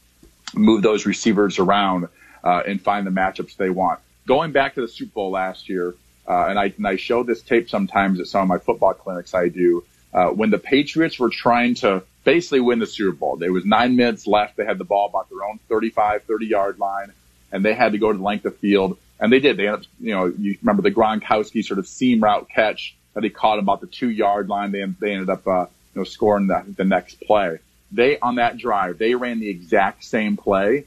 [0.54, 2.10] move those receivers around
[2.44, 4.00] uh, and find the matchups they want.
[4.28, 5.96] Going back to the Super Bowl last year,
[6.28, 9.34] uh, and I and I show this tape sometimes at some of my football clinics
[9.34, 9.84] I do.
[10.14, 13.38] Uh, when the Patriots were trying to basically win the Super Bowl.
[13.38, 14.58] There was nine minutes left.
[14.58, 17.12] They had the ball about their own 35, 30 yard line,
[17.52, 18.98] and they had to go to the length of field.
[19.20, 19.58] And they did.
[19.58, 23.24] They ended up, you know, you remember the Gronkowski sort of seam route catch that
[23.24, 24.72] he caught about the two yard line.
[24.72, 27.60] They, they ended up, uh, you know, scoring the, the next play.
[27.92, 30.86] They, on that drive, they ran the exact same play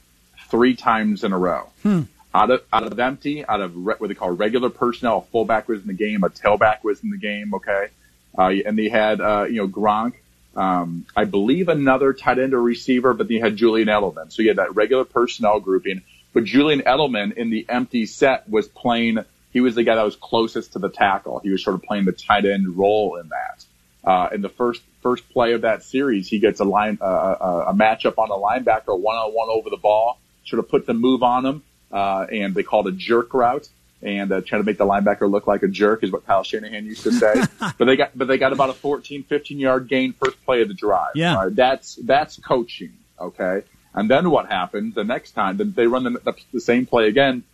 [0.49, 1.69] three times in a row.
[1.83, 2.03] Hmm.
[2.35, 5.69] Out of, out of empty, out of re- what they call regular personnel, a fullback
[5.69, 7.89] was in the game, a tailback was in the game, okay?
[8.37, 10.15] Uh, and they had, uh, you know, Gronk
[10.57, 14.33] um, I believe another tight end or receiver, but they had Julian Edelman.
[14.33, 16.03] So you had that regular personnel grouping.
[16.33, 19.19] But Julian Edelman in the empty set was playing,
[19.53, 21.41] he was the guy that was closest to the tackle.
[21.41, 23.65] He was sort of playing the tight end role in that.
[24.05, 27.07] Uh, in the first, first play of that series, he gets a line, uh,
[27.41, 30.87] a, a matchup on a linebacker one on one over the ball, sort of put
[30.87, 33.69] the move on him, uh, and they called a jerk route
[34.05, 36.85] and uh, trying to make the linebacker look like a jerk is what Kyle Shanahan
[36.85, 37.43] used to say.
[37.79, 40.69] but they got but they got about a 14, 15 yard gain first play of
[40.69, 41.13] the drive.
[41.15, 41.57] Yeah, right?
[41.57, 42.93] that's that's coaching.
[43.19, 43.63] Okay,
[43.95, 45.57] and then what happens the next time?
[45.57, 47.45] Then they run the, the, same play again,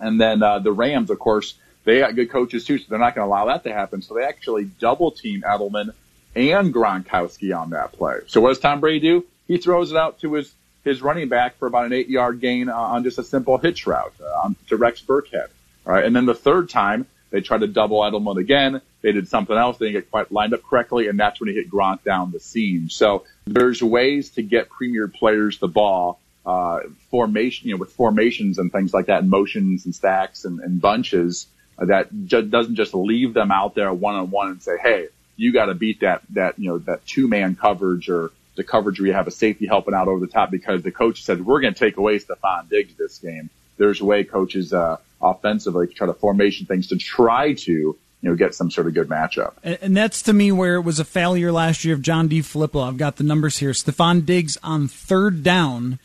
[0.00, 3.14] and then uh, the Rams, of course, they got good coaches too, so they're not
[3.14, 4.02] going to allow that to happen.
[4.02, 5.92] So they actually double team Edelman
[6.34, 8.20] and Gronkowski on that play.
[8.26, 9.26] So what does Tom Brady do?
[9.46, 12.68] He throws it out to his his running back for about an eight yard gain
[12.68, 15.48] uh, on just a simple hitch route uh, to Rex Burkhead.
[15.86, 16.04] All right.
[16.04, 18.80] And then the third time they tried to double Edelman again.
[19.02, 19.78] They did something else.
[19.78, 21.08] They didn't get quite lined up correctly.
[21.08, 22.88] And that's when he hit Gronk down the seam.
[22.88, 28.58] So there's ways to get premier players the ball, uh, formation, you know, with formations
[28.58, 31.46] and things like that, and motions and stacks and, and bunches
[31.78, 35.08] uh, that ju- doesn't just leave them out there one on one and say, Hey,
[35.36, 38.98] you got to beat that, that, you know, that two man coverage or the coverage
[38.98, 41.60] where you have a safety helping out over the top because the coach said, we're
[41.60, 43.50] going to take away Stefon Diggs this game.
[43.76, 48.34] There's a way coaches, uh, offensively, try to formation things to try to you know
[48.34, 49.52] get some sort of good matchup.
[49.62, 52.86] And, that's to me where it was a failure last year of John DeFilippo.
[52.86, 53.70] I've got the numbers here.
[53.70, 55.98] Stefon Diggs on third down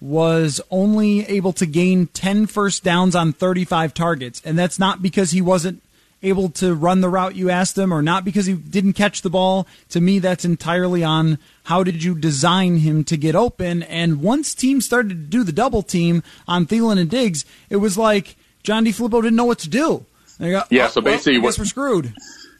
[0.00, 5.30] was only able to gain 10 first downs on 35 targets, and that's not because
[5.30, 5.80] he wasn't
[6.22, 9.30] able to run the route you asked him or not because he didn't catch the
[9.30, 9.66] ball.
[9.90, 13.82] To me, that's entirely on how did you design him to get open.
[13.84, 17.98] And once teams started to do the double team on Thielen and Diggs, it was
[17.98, 20.06] like John DeFilippo didn't know what to do.
[20.38, 22.14] Go, yeah, oh, so basically, well, what, we're screwed.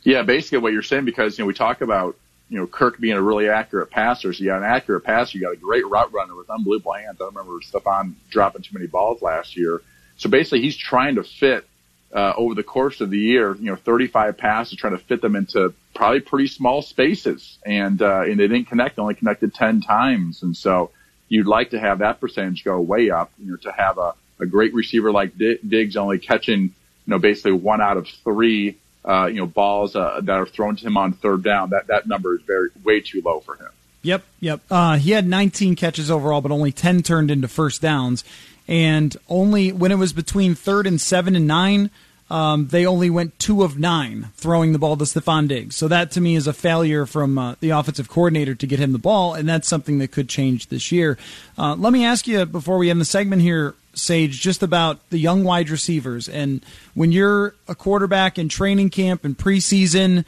[0.05, 2.17] Yeah, basically what you're saying because you know we talk about
[2.49, 4.33] you know Kirk being a really accurate passer.
[4.33, 7.21] So you got an accurate passer, you got a great route runner with unbelievable hands.
[7.21, 9.83] I remember Stefon dropping too many balls last year.
[10.17, 11.67] So basically, he's trying to fit
[12.13, 15.37] uh, over the course of the year, you know, 35 passes, trying to fit them
[15.37, 20.43] into probably pretty small spaces, and uh, and they didn't connect, only connected 10 times,
[20.43, 20.91] and so
[21.29, 24.47] you'd like to have that percentage go way up, you know, to have a a
[24.47, 26.71] great receiver like Diggs only catching, you
[27.07, 30.87] know, basically one out of three, uh, you know, balls uh, that are thrown to
[30.87, 31.71] him on third down.
[31.71, 33.69] That that number is very way too low for him.
[34.03, 34.61] Yep, yep.
[34.69, 38.25] Uh, he had 19 catches overall, but only 10 turned into first downs.
[38.69, 41.91] And only when it was between third and seven and nine,
[42.31, 45.77] um, they only went two of nine throwing the ball to Stefon Diggs.
[45.77, 48.93] So that to me is a failure from uh, the offensive coordinator to get him
[48.93, 51.19] the ball, and that's something that could change this year.
[51.59, 55.19] Uh, let me ask you before we end the segment here, Sage, just about the
[55.19, 56.27] young wide receivers.
[56.27, 60.25] And when you're a quarterback in training camp and preseason,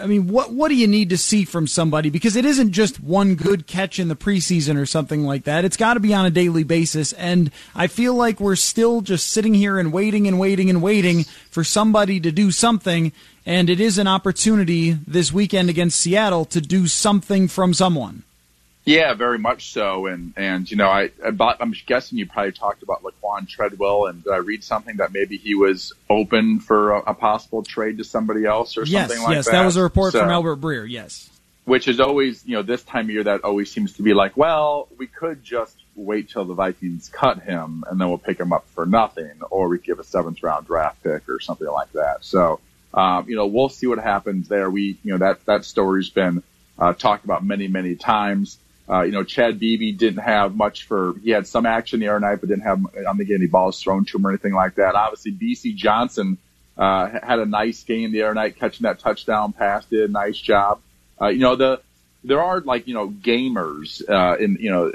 [0.00, 2.10] I mean, what what do you need to see from somebody?
[2.10, 5.64] Because it isn't just one good catch in the preseason or something like that.
[5.64, 7.12] It's got to be on a daily basis.
[7.14, 11.24] And I feel like we're still just sitting here and waiting and waiting and waiting
[11.50, 13.12] for somebody to do something.
[13.44, 18.24] And it is an opportunity this weekend against Seattle to do something from someone.
[18.86, 20.06] Yeah, very much so.
[20.06, 24.22] And and you know, I about, I'm guessing you probably talked about Laquan Treadwell, and
[24.22, 28.04] did I read something that maybe he was open for a, a possible trade to
[28.04, 29.52] somebody else or yes, something like yes, that?
[29.52, 30.88] Yes, that was a report so, from Albert Breer.
[30.88, 31.28] Yes,
[31.64, 34.36] which is always you know this time of year that always seems to be like,
[34.36, 38.52] well, we could just wait till the Vikings cut him and then we'll pick him
[38.52, 42.24] up for nothing, or we give a seventh round draft pick or something like that.
[42.24, 42.60] So
[42.94, 44.70] um, you know, we'll see what happens there.
[44.70, 46.44] We you know that that story's been
[46.78, 48.58] uh, talked about many many times.
[48.88, 52.20] Uh, you know, Chad Beebe didn't have much for, he had some action the other
[52.20, 54.76] night, but didn't have, I don't think any balls thrown to him or anything like
[54.76, 54.94] that.
[54.94, 56.38] Obviously, Bisi Johnson,
[56.78, 60.38] uh, had a nice game the other night, catching that touchdown pass, did a nice
[60.38, 60.80] job.
[61.20, 61.80] Uh, you know, the,
[62.22, 64.92] there are like, you know, gamers, uh, in, you know,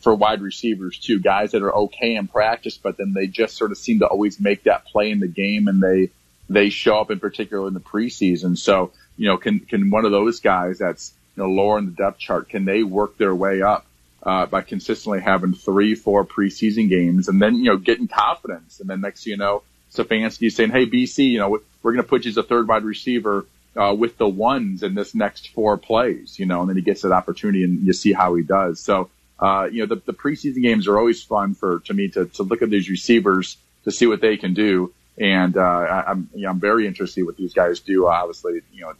[0.00, 3.70] for wide receivers too, guys that are okay in practice, but then they just sort
[3.70, 6.08] of seem to always make that play in the game and they,
[6.48, 8.56] they show up in particular in the preseason.
[8.56, 11.12] So, you know, can, can one of those guys that's,
[11.42, 13.86] know, lower in the depth chart, can they work their way up
[14.22, 18.80] uh, by consistently having three, four preseason games and then, you know, getting confidence.
[18.80, 19.62] And then next thing you know,
[19.92, 22.84] Stefanski saying, Hey, Bisi, you know, we're going to put you as a third wide
[22.84, 26.82] receiver, uh, with the ones in this next four plays, you know, and then he
[26.82, 28.80] gets that opportunity and you see how he does.
[28.80, 32.26] So, uh, you know, the, the preseason games are always fun for, to me to,
[32.26, 34.92] to look at these receivers to see what they can do.
[35.18, 38.06] And, uh, I, I'm, you know, I'm very interested what these guys do.
[38.06, 38.92] Obviously, you know,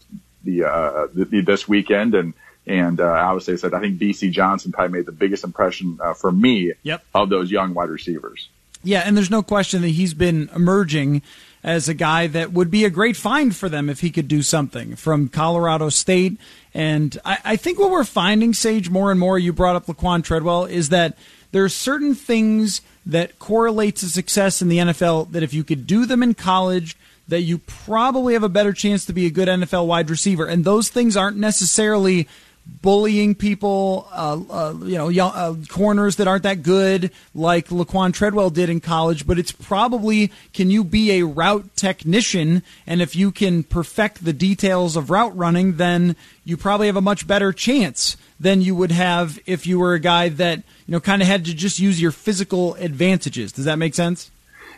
[0.46, 2.14] the, uh, the, this weekend.
[2.14, 2.32] And,
[2.66, 6.14] and, uh, obviously I said, I think Bisi Johnson probably made the biggest impression, uh,
[6.14, 7.04] for me yep.
[7.14, 8.48] of those young wide receivers.
[8.82, 9.02] Yeah.
[9.04, 11.22] And there's no question that he's been emerging
[11.66, 14.40] as a guy that would be a great find for them if he could do
[14.40, 16.38] something from Colorado State.
[16.72, 20.22] And I, I think what we're finding, Sage, more and more, you brought up Laquan
[20.22, 21.18] Treadwell, is that
[21.50, 25.86] there are certain things that correlate to success in the NFL that if you could
[25.86, 26.96] do them in college,
[27.28, 30.46] that you probably have a better chance to be a good NFL wide receiver.
[30.46, 32.28] And those things aren't necessarily
[32.66, 38.50] bullying people, uh, uh, you know, uh, corners that aren't that good, like Laquan Treadwell
[38.50, 39.26] did in college.
[39.26, 44.32] But it's probably can you be a route technician, and if you can perfect the
[44.32, 48.92] details of route running, then you probably have a much better chance than you would
[48.92, 52.00] have if you were a guy that you know kind of had to just use
[52.00, 53.52] your physical advantages.
[53.52, 54.30] Does that make sense?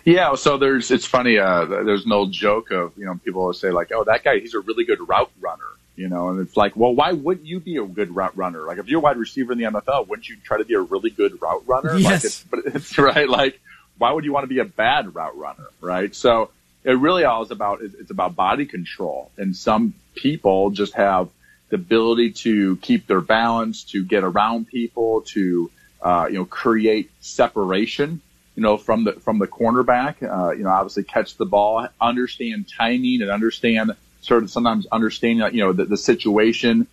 [0.05, 1.39] Yeah, so there's it's funny.
[1.39, 4.39] Uh, there's an old joke of you know people will say like, oh, that guy
[4.39, 5.65] he's a really good route runner,
[5.97, 8.63] you know, and it's like, well, why wouldn't you be a good route runner?
[8.63, 10.81] Like if you're a wide receiver in the NFL, wouldn't you try to be a
[10.81, 11.97] really good route runner?
[11.97, 13.29] Yes, like it's, but it's right.
[13.29, 13.61] Like
[13.99, 16.15] why would you want to be a bad route runner, right?
[16.15, 16.51] So
[16.85, 21.29] it really all is about it's about body control, and some people just have
[21.69, 25.71] the ability to keep their balance, to get around people, to
[26.01, 28.23] uh, you know create separation
[28.59, 30.21] you know, from the from the cornerback.
[30.21, 35.55] Uh, you know, obviously catch the ball, understand timing, and understand sort of sometimes understanding
[35.55, 36.89] you know the, the situation.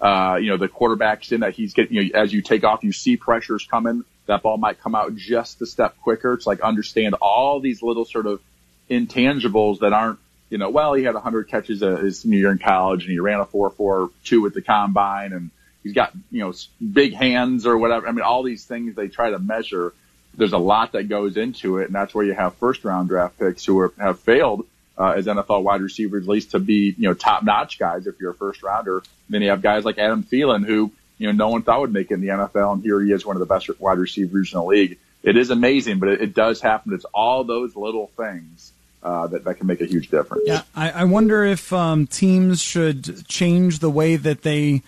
[0.00, 1.94] Uh, you know, the quarterback's in that he's getting.
[1.94, 4.02] You know, as you take off, you see pressures coming.
[4.24, 6.32] That ball might come out just a step quicker.
[6.32, 8.40] It's like understand all these little sort of
[8.88, 10.18] intangibles that aren't.
[10.48, 13.18] You know, well, he had 100 catches uh, his senior year in college, and he
[13.18, 15.50] ran a 4.42 at the combine, and
[15.82, 18.08] he's got you know big hands or whatever.
[18.08, 19.92] I mean, all these things they try to measure
[20.38, 23.38] there's a lot that goes into it, and that's where you have first round draft
[23.38, 24.64] picks who are, have failed
[24.96, 28.18] uh, as NFL wide receivers, at least to be you know top notch guys if
[28.20, 29.02] you're a first rounder.
[29.28, 32.10] Then you have guys like Adam Thielen who you know no one thought would make
[32.10, 34.58] it in the NFL, and here he is, one of the best wide receivers in
[34.58, 34.98] the league.
[35.22, 36.94] It is amazing, but it, it does happen.
[36.94, 38.72] It's all those little things.
[39.00, 40.42] Uh, that, that can make a huge difference.
[40.44, 44.82] Yeah, I, I wonder if um, teams should change the way that they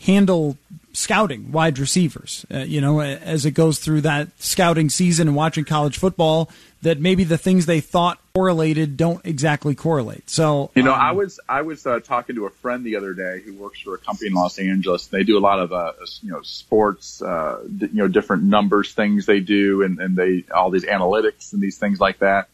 [0.00, 0.56] handle
[0.92, 2.44] scouting wide receivers.
[2.52, 6.50] Uh, you know, as it goes through that scouting season and watching college football,
[6.82, 10.28] that maybe the things they thought correlated don't exactly correlate.
[10.30, 13.14] So you know, um, I was I was uh, talking to a friend the other
[13.14, 15.06] day who works for a company in Los Angeles.
[15.06, 19.26] They do a lot of uh, you know sports, uh, you know, different numbers things
[19.26, 22.48] they do, and and they all these analytics and these things like that.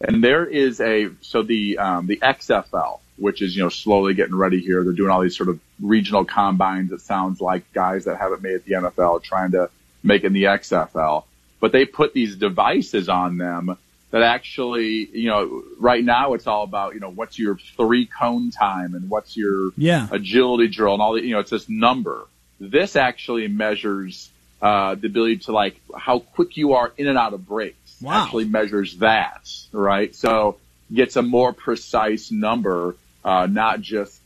[0.00, 4.34] And there is a so the um, the XFL which is, you know, slowly getting
[4.34, 4.82] ready here.
[4.82, 6.90] They're doing all these sort of regional combines.
[6.90, 9.70] It sounds like guys that haven't made it the NFL trying to
[10.02, 11.24] make it in the XFL.
[11.60, 13.76] but they put these devices on them
[14.10, 18.50] that actually, you know, right now it's all about, you know, what's your three cone
[18.50, 20.08] time and what's your yeah.
[20.10, 22.26] agility drill and all the, you know, it's this number.
[22.58, 24.28] This actually measures
[24.60, 27.96] uh, the ability to like how quick you are in and out of breaks.
[28.02, 28.24] Wow.
[28.24, 30.12] Actually measures that, right?
[30.14, 30.58] So
[30.92, 34.18] gets a more precise number, uh, not just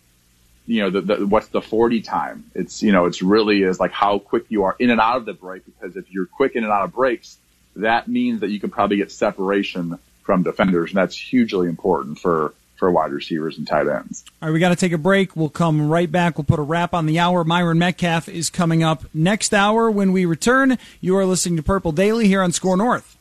[0.67, 2.51] you know, the, the, what's the 40 time?
[2.55, 5.25] It's, you know, it's really is like how quick you are in and out of
[5.25, 7.39] the break because if you're quick in and out of breaks,
[7.77, 12.53] that means that you can probably get separation from defenders, and that's hugely important for
[12.77, 14.23] for wide receivers and tight ends.
[14.43, 15.35] All right, we got to take a break.
[15.35, 16.37] We'll come right back.
[16.37, 17.43] We'll put a wrap on the hour.
[17.43, 19.91] Myron Medcalf is coming up next hour.
[19.91, 23.16] When we return, you are listening to Purple Daily here on SKOR North.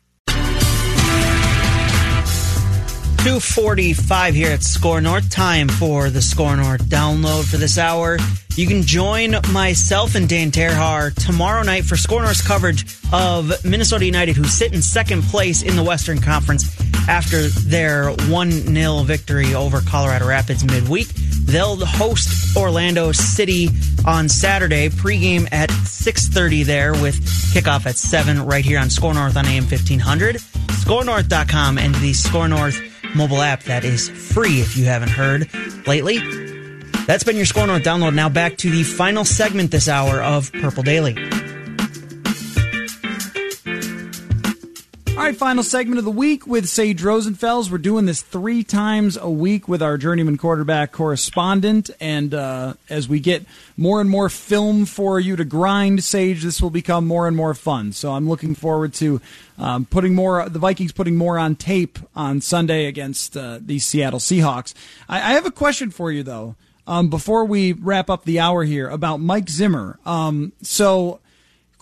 [3.25, 5.31] 245 here at SKOR North.
[5.31, 8.19] Time for the SKOR North download for this hour.
[8.55, 14.05] You can join myself and Dan Terhar tomorrow night for SKOR North's coverage of Minnesota
[14.05, 16.69] United, who sit in second place in the Western Conference
[17.09, 21.07] after their 1 0 victory over Colorado Rapids midweek.
[21.07, 23.69] They'll host Orlando City
[24.05, 27.15] on Saturday, pregame at 6.30 there with
[27.55, 32.47] kickoff at 7 right here on SKOR North on AM 1500, skornorth.com, and the SKOR
[32.47, 35.49] North mobile app that is free if you haven't heard
[35.87, 36.19] lately.
[37.05, 38.15] That's been your SKOR North download.
[38.15, 41.13] Now back to the final segment this hour of Purple Daily.
[45.15, 47.71] All right, final segment of the week with Sage Rosenfels.
[47.71, 51.89] We're doing this three times a week with our journeyman quarterback correspondent.
[52.01, 53.45] And uh, as we get
[53.77, 57.53] more and more film for you to grind, Sage, this will become more and more
[57.53, 57.93] fun.
[57.93, 59.21] So I'm looking forward to
[59.57, 64.19] um, putting more, the Vikings putting more on tape on Sunday against uh, the Seattle
[64.19, 64.73] Seahawks.
[65.07, 66.57] I, I, have a question for you, though,
[66.87, 69.97] um, before we wrap up the hour here about Mike Zimmer.
[70.05, 71.21] Um, so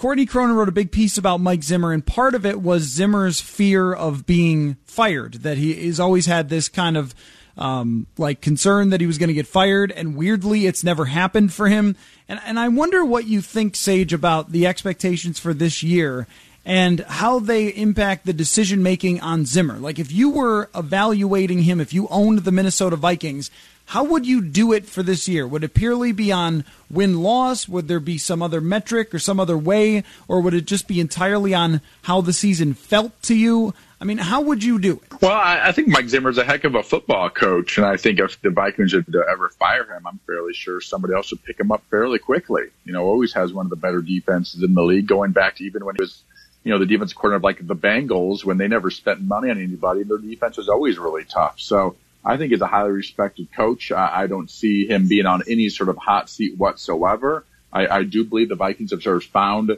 [0.03, 3.39] Courtney Cronin wrote a big piece about Mike Zimmer, and part of it was Zimmer's
[3.39, 5.35] fear of being fired.
[5.43, 7.15] That he has always had this kind of
[7.55, 11.53] um, like concern that he was going to get fired, and weirdly, it's never happened
[11.53, 11.95] for him.
[12.27, 16.27] And and I wonder what you think, Sage, about the expectations for this year
[16.65, 19.77] and how they impact the decision making on Zimmer.
[19.77, 23.51] Like if you were evaluating him, if you owned the Minnesota Vikings,
[23.85, 25.47] how would you do it for this year?
[25.47, 27.67] Would it purely be on win loss?
[27.67, 30.03] Would there be some other metric or some other way?
[30.27, 33.73] Or would it just be entirely on how the season felt to you?
[33.99, 35.21] I mean, how would you do it?
[35.21, 37.77] Well, I, I think Mike Zimmer's a heck of a football coach.
[37.77, 41.31] And I think if the Vikings would ever fire him, I'm fairly sure somebody else
[41.31, 42.63] would pick him up fairly quickly.
[42.83, 45.63] You know, always has one of the better defenses in the league, going back to
[45.63, 46.23] even when he was
[46.63, 49.61] you know, the defensive coordinator of like the Bengals when they never spent money on
[49.61, 51.59] anybody, their defense was always really tough.
[51.59, 51.95] So
[52.25, 53.91] I think he's a highly respected coach.
[53.91, 57.45] I, I don't see him being on any sort of hot seat whatsoever.
[57.71, 59.77] I, I do believe the Vikings have sort of found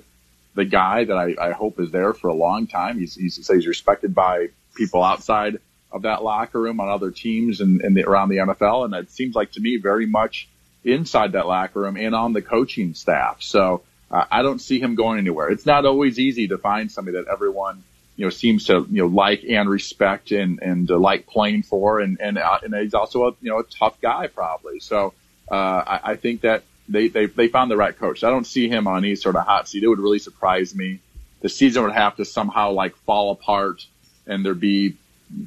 [0.54, 3.00] the guy that I, I hope is there for a long time.
[3.00, 5.60] He's, he's, he's respected by people outside
[5.91, 8.86] of that locker room on other teams and, and the, around the NFL.
[8.86, 10.48] And it seems like to me very much
[10.84, 13.41] inside that locker room and on the coaching staff.
[13.41, 13.82] So
[14.12, 15.50] uh, I don't see him going anywhere.
[15.50, 17.84] It's not always easy to find somebody that everyone–
[18.16, 21.99] you know, seems to, you know, like and respect and, and uh, like playing for.
[21.99, 24.80] And, and, uh, and he's also a, you know, a tough guy probably.
[24.80, 25.13] So,
[25.51, 28.24] uh, I, I think that they, they, they found the right coach.
[28.24, 29.84] I don't see him on any sort of hot seat.
[29.84, 30.99] It would really surprise me.
[31.41, 33.86] The season would have to somehow like fall apart
[34.28, 34.95] and there'd be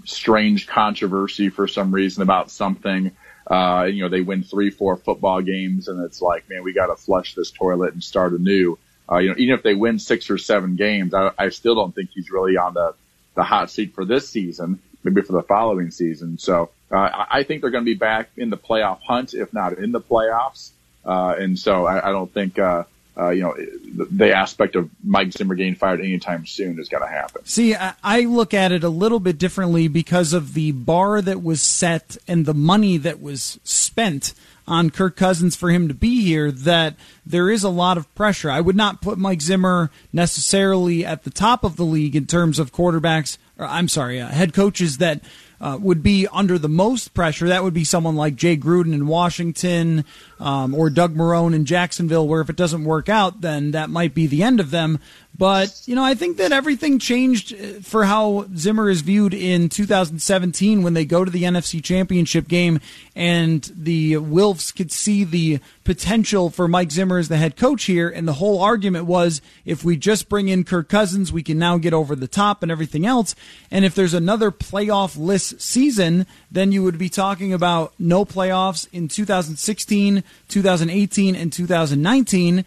[0.04, 3.12] strange controversy for some reason about something.
[3.46, 6.88] Uh, you know, they win three, four football games and it's like, man, we got
[6.88, 8.78] to flush this toilet and start anew.
[9.11, 11.94] Uh, you know, even if they win six or seven games, I, I still don't
[11.94, 12.94] think he's really on the,
[13.34, 16.38] the hot seat for this season, maybe for the following season.
[16.38, 19.78] So, uh, I think they're going to be back in the playoff hunt, if not
[19.78, 20.70] in the playoffs.
[21.04, 22.84] Uh, and so I, I don't think, uh,
[23.18, 27.02] uh, you know, the, the, aspect of Mike Zimmer getting fired anytime soon is going
[27.02, 27.44] to happen.
[27.44, 31.42] See, I, I look at it a little bit differently because of the bar that
[31.42, 34.34] was set and the money that was spent
[34.68, 36.94] on Kirk Cousins for him to be here that
[37.26, 38.50] there is a lot of pressure.
[38.50, 42.58] I would not put Mike Zimmer necessarily at the top of the league in terms
[42.58, 45.22] of quarterbacks, or I'm sorry, uh, head coaches that
[45.61, 47.48] uh, would be under the most pressure.
[47.48, 50.04] That would be someone like Jay Gruden in Washington
[50.40, 54.14] um, or Doug Marrone in Jacksonville, where if it doesn't work out, then that might
[54.14, 55.00] be the end of them.
[55.38, 59.68] But, you know, I think that everything changed uh, for how Zimmer is viewed in
[59.68, 62.80] 2017 when they go to the NFC Championship game
[63.14, 68.09] and the Wilfs could see the potential for Mike Zimmer as the head coach here.
[68.09, 71.78] And the whole argument was if we just bring in Kirk Cousins, we can now
[71.78, 73.36] get over the top and everything else.
[73.70, 78.88] And if there's another playoff list season, then you would be talking about no playoffs
[78.92, 82.64] in 2016, 2018, and 2019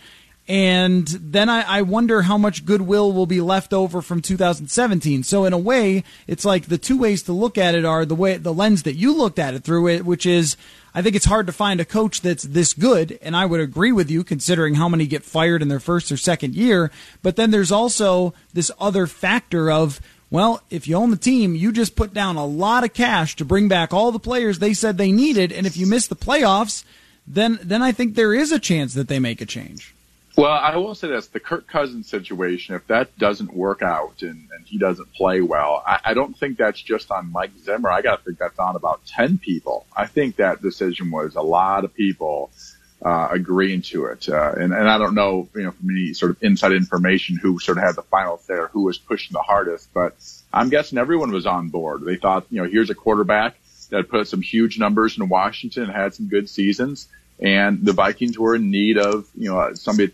[0.48, 5.24] And then I, I, wonder how much goodwill will be left over from 2017.
[5.24, 8.16] So in a way, it's like the two ways to look at it are the
[8.16, 10.58] way the lens that you looked at it through it, which is
[10.94, 13.94] I think it's hard to find a coach that's this good, and I would agree
[13.94, 16.92] with you considering how many get fired in their first or second year.
[17.22, 20.02] But then there's also this other factor of
[20.32, 23.46] well, if you own the team, you just put down a lot of cash to
[23.46, 26.86] bring back all the players they said they needed, and if you miss the playoffs,
[27.28, 29.94] then then I think there is a chance that they make a change.
[30.38, 34.48] Well, I will say this: the Kirk Cousins situation, if that doesn't work out and,
[34.56, 37.90] and he doesn't play well, I, I don't think that's just on Mike Zimmer.
[37.90, 39.86] I got to think that's on about ten people.
[39.96, 42.52] I think that decision was a lot of people
[43.04, 46.32] uh, agreeing to it, uh, and, and I don't know, you know, from any sort
[46.32, 49.42] of inside information who sort of had the final say or who was pushing the
[49.42, 50.16] hardest, but
[50.54, 52.04] I'm guessing everyone was on board.
[52.04, 53.56] They thought, you know, here's a quarterback
[53.90, 57.08] that put some huge numbers in Washington and had some good seasons
[57.42, 60.14] and the Vikings were in need of you know somebody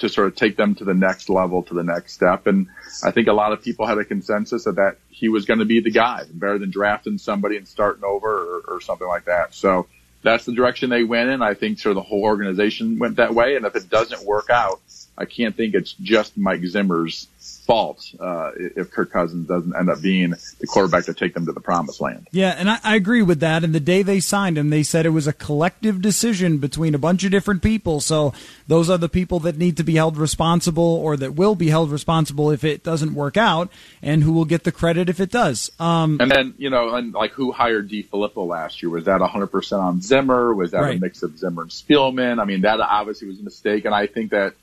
[0.00, 2.46] to sort of take them to the next level, to the next step.
[2.46, 2.66] And
[3.02, 5.64] I think a lot of people had a consensus that, that he was going to
[5.64, 9.54] be the guy, better than drafting somebody and starting over or, or something like that.
[9.54, 9.86] So
[10.24, 11.42] that's the direction they went in.
[11.42, 13.56] I think sort of the whole organization went that way.
[13.56, 14.80] And if it doesn't work out,
[15.16, 17.28] I can't think it's just Mike Zimmer's
[17.66, 21.52] fault uh, if Kirk Cousins doesn't end up being the quarterback to take them to
[21.52, 22.26] the promised land.
[22.30, 23.64] Yeah, and I, I, agree with that.
[23.64, 26.98] And the day they signed him, they said it was a collective decision between a
[26.98, 28.00] bunch of different people.
[28.00, 28.32] So
[28.66, 31.90] those are the people that need to be held responsible or that will be held
[31.90, 33.70] responsible if it doesn't work out,
[34.02, 35.70] and who will get the credit if it does.
[35.78, 38.90] Um, and then, you know, and like who hired DeFilippo last year?
[38.90, 40.54] Was that 100% on Zimmer?
[40.54, 40.96] Was that right.
[40.96, 42.40] a mix of Zimmer and Spielman?
[42.40, 43.84] I mean, that obviously was a mistake.
[43.84, 44.54] And I think that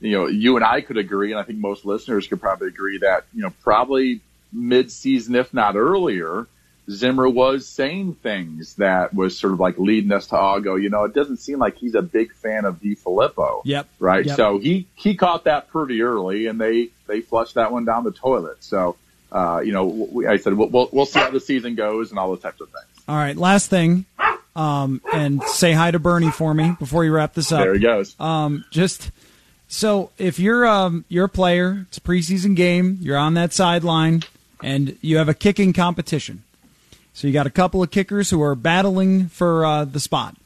[0.00, 2.98] you know, you and I could agree, and I think most listeners could probably agree
[2.98, 4.20] that, you know, probably
[4.52, 6.46] mid-season, if not earlier,
[6.90, 10.88] Zimmer was saying things that was sort of like leading us to all go, you
[10.88, 13.60] know, it doesn't seem like he's a big fan of DeFilippo.
[13.64, 13.88] Yep.
[13.98, 14.24] Right.
[14.24, 14.36] Yep.
[14.36, 18.10] So he, he caught that pretty early and they, they flushed that one down the
[18.10, 18.64] toilet.
[18.64, 18.96] So,
[19.30, 22.18] uh, you know, we, I said, we'll, we'll, we'll see how the season goes and
[22.18, 23.04] all those types of things.
[23.06, 23.36] All right.
[23.36, 24.06] Last thing.
[24.56, 27.60] Um, and say hi to Bernie for me before you wrap this up.
[27.60, 28.16] There he goes.
[28.18, 29.10] Um, just,
[29.68, 34.22] so if you're um, you're a player, it's a preseason game, you're on that sideline,
[34.62, 36.42] and you have a kicking competition.
[37.12, 40.36] So you got a couple of kickers who are battling for uh, the spot.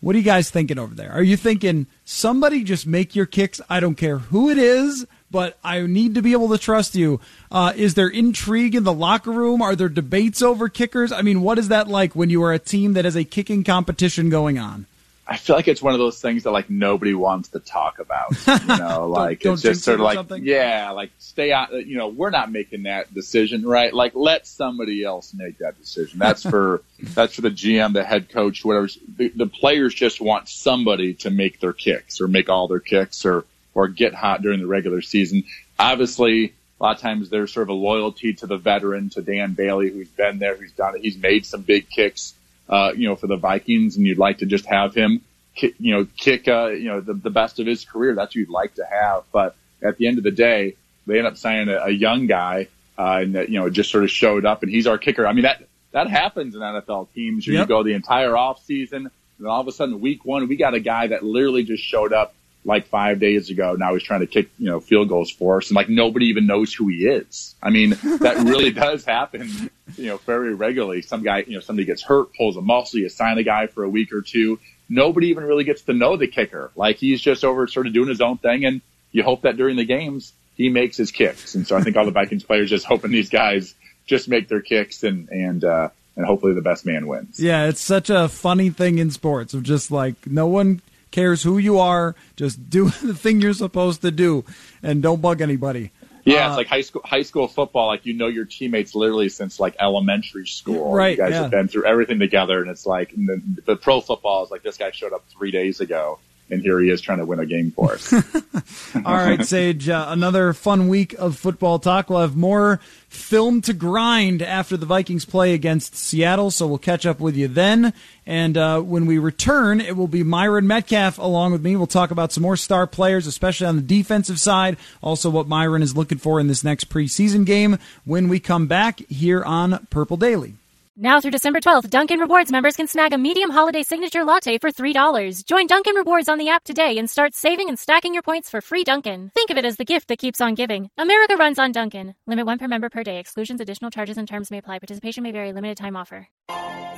[0.00, 1.10] What are you guys thinking over there?
[1.12, 3.60] Are you thinking somebody just make your kicks?
[3.68, 7.20] I don't care who it is, but I need to be able to trust you.
[7.50, 9.60] Uh, is there intrigue in the locker room?
[9.60, 11.10] Are there debates over kickers?
[11.10, 13.64] I mean, what is that like when you are a team that has a kicking
[13.64, 14.86] competition going on?
[15.26, 18.36] I feel like it's one of those things that like nobody wants to talk about.
[18.46, 20.44] You know, like don't, it's just sort of like something?
[20.44, 21.72] yeah, like stay out.
[21.72, 23.92] You know, we're not making that decision, right?
[23.92, 26.18] Like let somebody else make that decision.
[26.18, 28.88] That's for that's for the GM, the head coach, whatever.
[29.16, 33.24] The, the players just want somebody to make their kicks or make all their kicks
[33.24, 35.44] or or get hot during the regular season.
[35.78, 39.54] Obviously, a lot of times there's sort of a loyalty to the veteran, to Dan
[39.54, 41.00] Bailey, who's been there, who's done it.
[41.00, 42.34] He's made some big kicks
[42.68, 45.22] uh, you know, for the Vikings and you'd like to just have him,
[45.54, 48.14] kick, you know, kick, uh, you know, the, the best of his career.
[48.14, 49.24] That's what you'd like to have.
[49.32, 52.68] But at the end of the day, they end up signing a, a young guy,
[52.98, 55.26] uh, and that, you know, just sort of showed up and he's our kicker.
[55.26, 55.62] I mean, that,
[55.92, 57.46] that happens in NFL teams.
[57.46, 57.60] Yep.
[57.60, 60.74] You go the entire off season and all of a sudden week one, we got
[60.74, 62.34] a guy that literally just showed up
[62.64, 63.74] like five days ago.
[63.78, 66.46] Now he's trying to kick, you know, field goals for us and like nobody even
[66.46, 67.54] knows who he is.
[67.62, 71.02] I mean, that really does happen, you know, very regularly.
[71.02, 73.84] Some guy, you know, somebody gets hurt, pulls a muscle, you sign a guy for
[73.84, 74.58] a week or two.
[74.88, 76.70] Nobody even really gets to know the kicker.
[76.74, 78.80] Like he's just over sort of doing his own thing and
[79.12, 81.54] you hope that during the games he makes his kicks.
[81.54, 83.74] And so I think all the Vikings players just hoping these guys
[84.06, 87.40] just make their kicks and, and, uh, and hopefully the best man wins.
[87.40, 90.80] Yeah, it's such a funny thing in sports of just like no one
[91.14, 92.16] cares who you are.
[92.36, 94.44] Just do the thing you're supposed to do,
[94.82, 95.92] and don't bug anybody.
[96.24, 97.86] Yeah, uh, it's like high school high school football.
[97.88, 100.92] Like you know your teammates literally since like elementary school.
[100.92, 101.12] Right.
[101.12, 101.42] You guys yeah.
[101.42, 104.76] have been through everything together, and it's like the, the pro football is like this
[104.76, 106.18] guy showed up three days ago,
[106.50, 108.12] and here he is trying to win a game for us.
[108.94, 112.10] All right, Sage, uh, another fun week of football talk.
[112.10, 117.06] We'll have more film to grind after the Vikings play against Seattle, so we'll catch
[117.06, 117.94] up with you then.
[118.26, 121.76] And uh, when we return, it will be Myron Medcalf along with me.
[121.76, 124.76] We'll talk about some more star players, especially on the defensive side.
[125.02, 129.00] Also, what Myron is looking for in this next preseason game when we come back
[129.08, 130.54] here on Purple Daily.
[130.96, 134.70] Now through December 12th, Dunkin' Rewards members can snag a medium holiday signature latte for
[134.70, 135.44] $3.
[135.44, 138.60] Join Dunkin' Rewards on the app today and start saving and stacking your points for
[138.60, 139.32] free Dunkin'.
[139.34, 140.90] Think of it as the gift that keeps on giving.
[140.96, 142.14] America runs on Dunkin'.
[142.28, 143.18] Limit one per member per day.
[143.18, 144.78] Exclusions, additional charges, and terms may apply.
[144.78, 145.52] Participation may vary.
[145.52, 146.28] Limited time offer.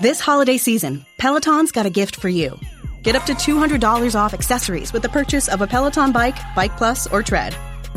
[0.02, 2.58] This holiday season, Peloton's got a gift for you.
[3.02, 7.06] Get up to $200 off accessories with the purchase of a Peloton bike, Bike Plus,
[7.06, 7.56] or Tread.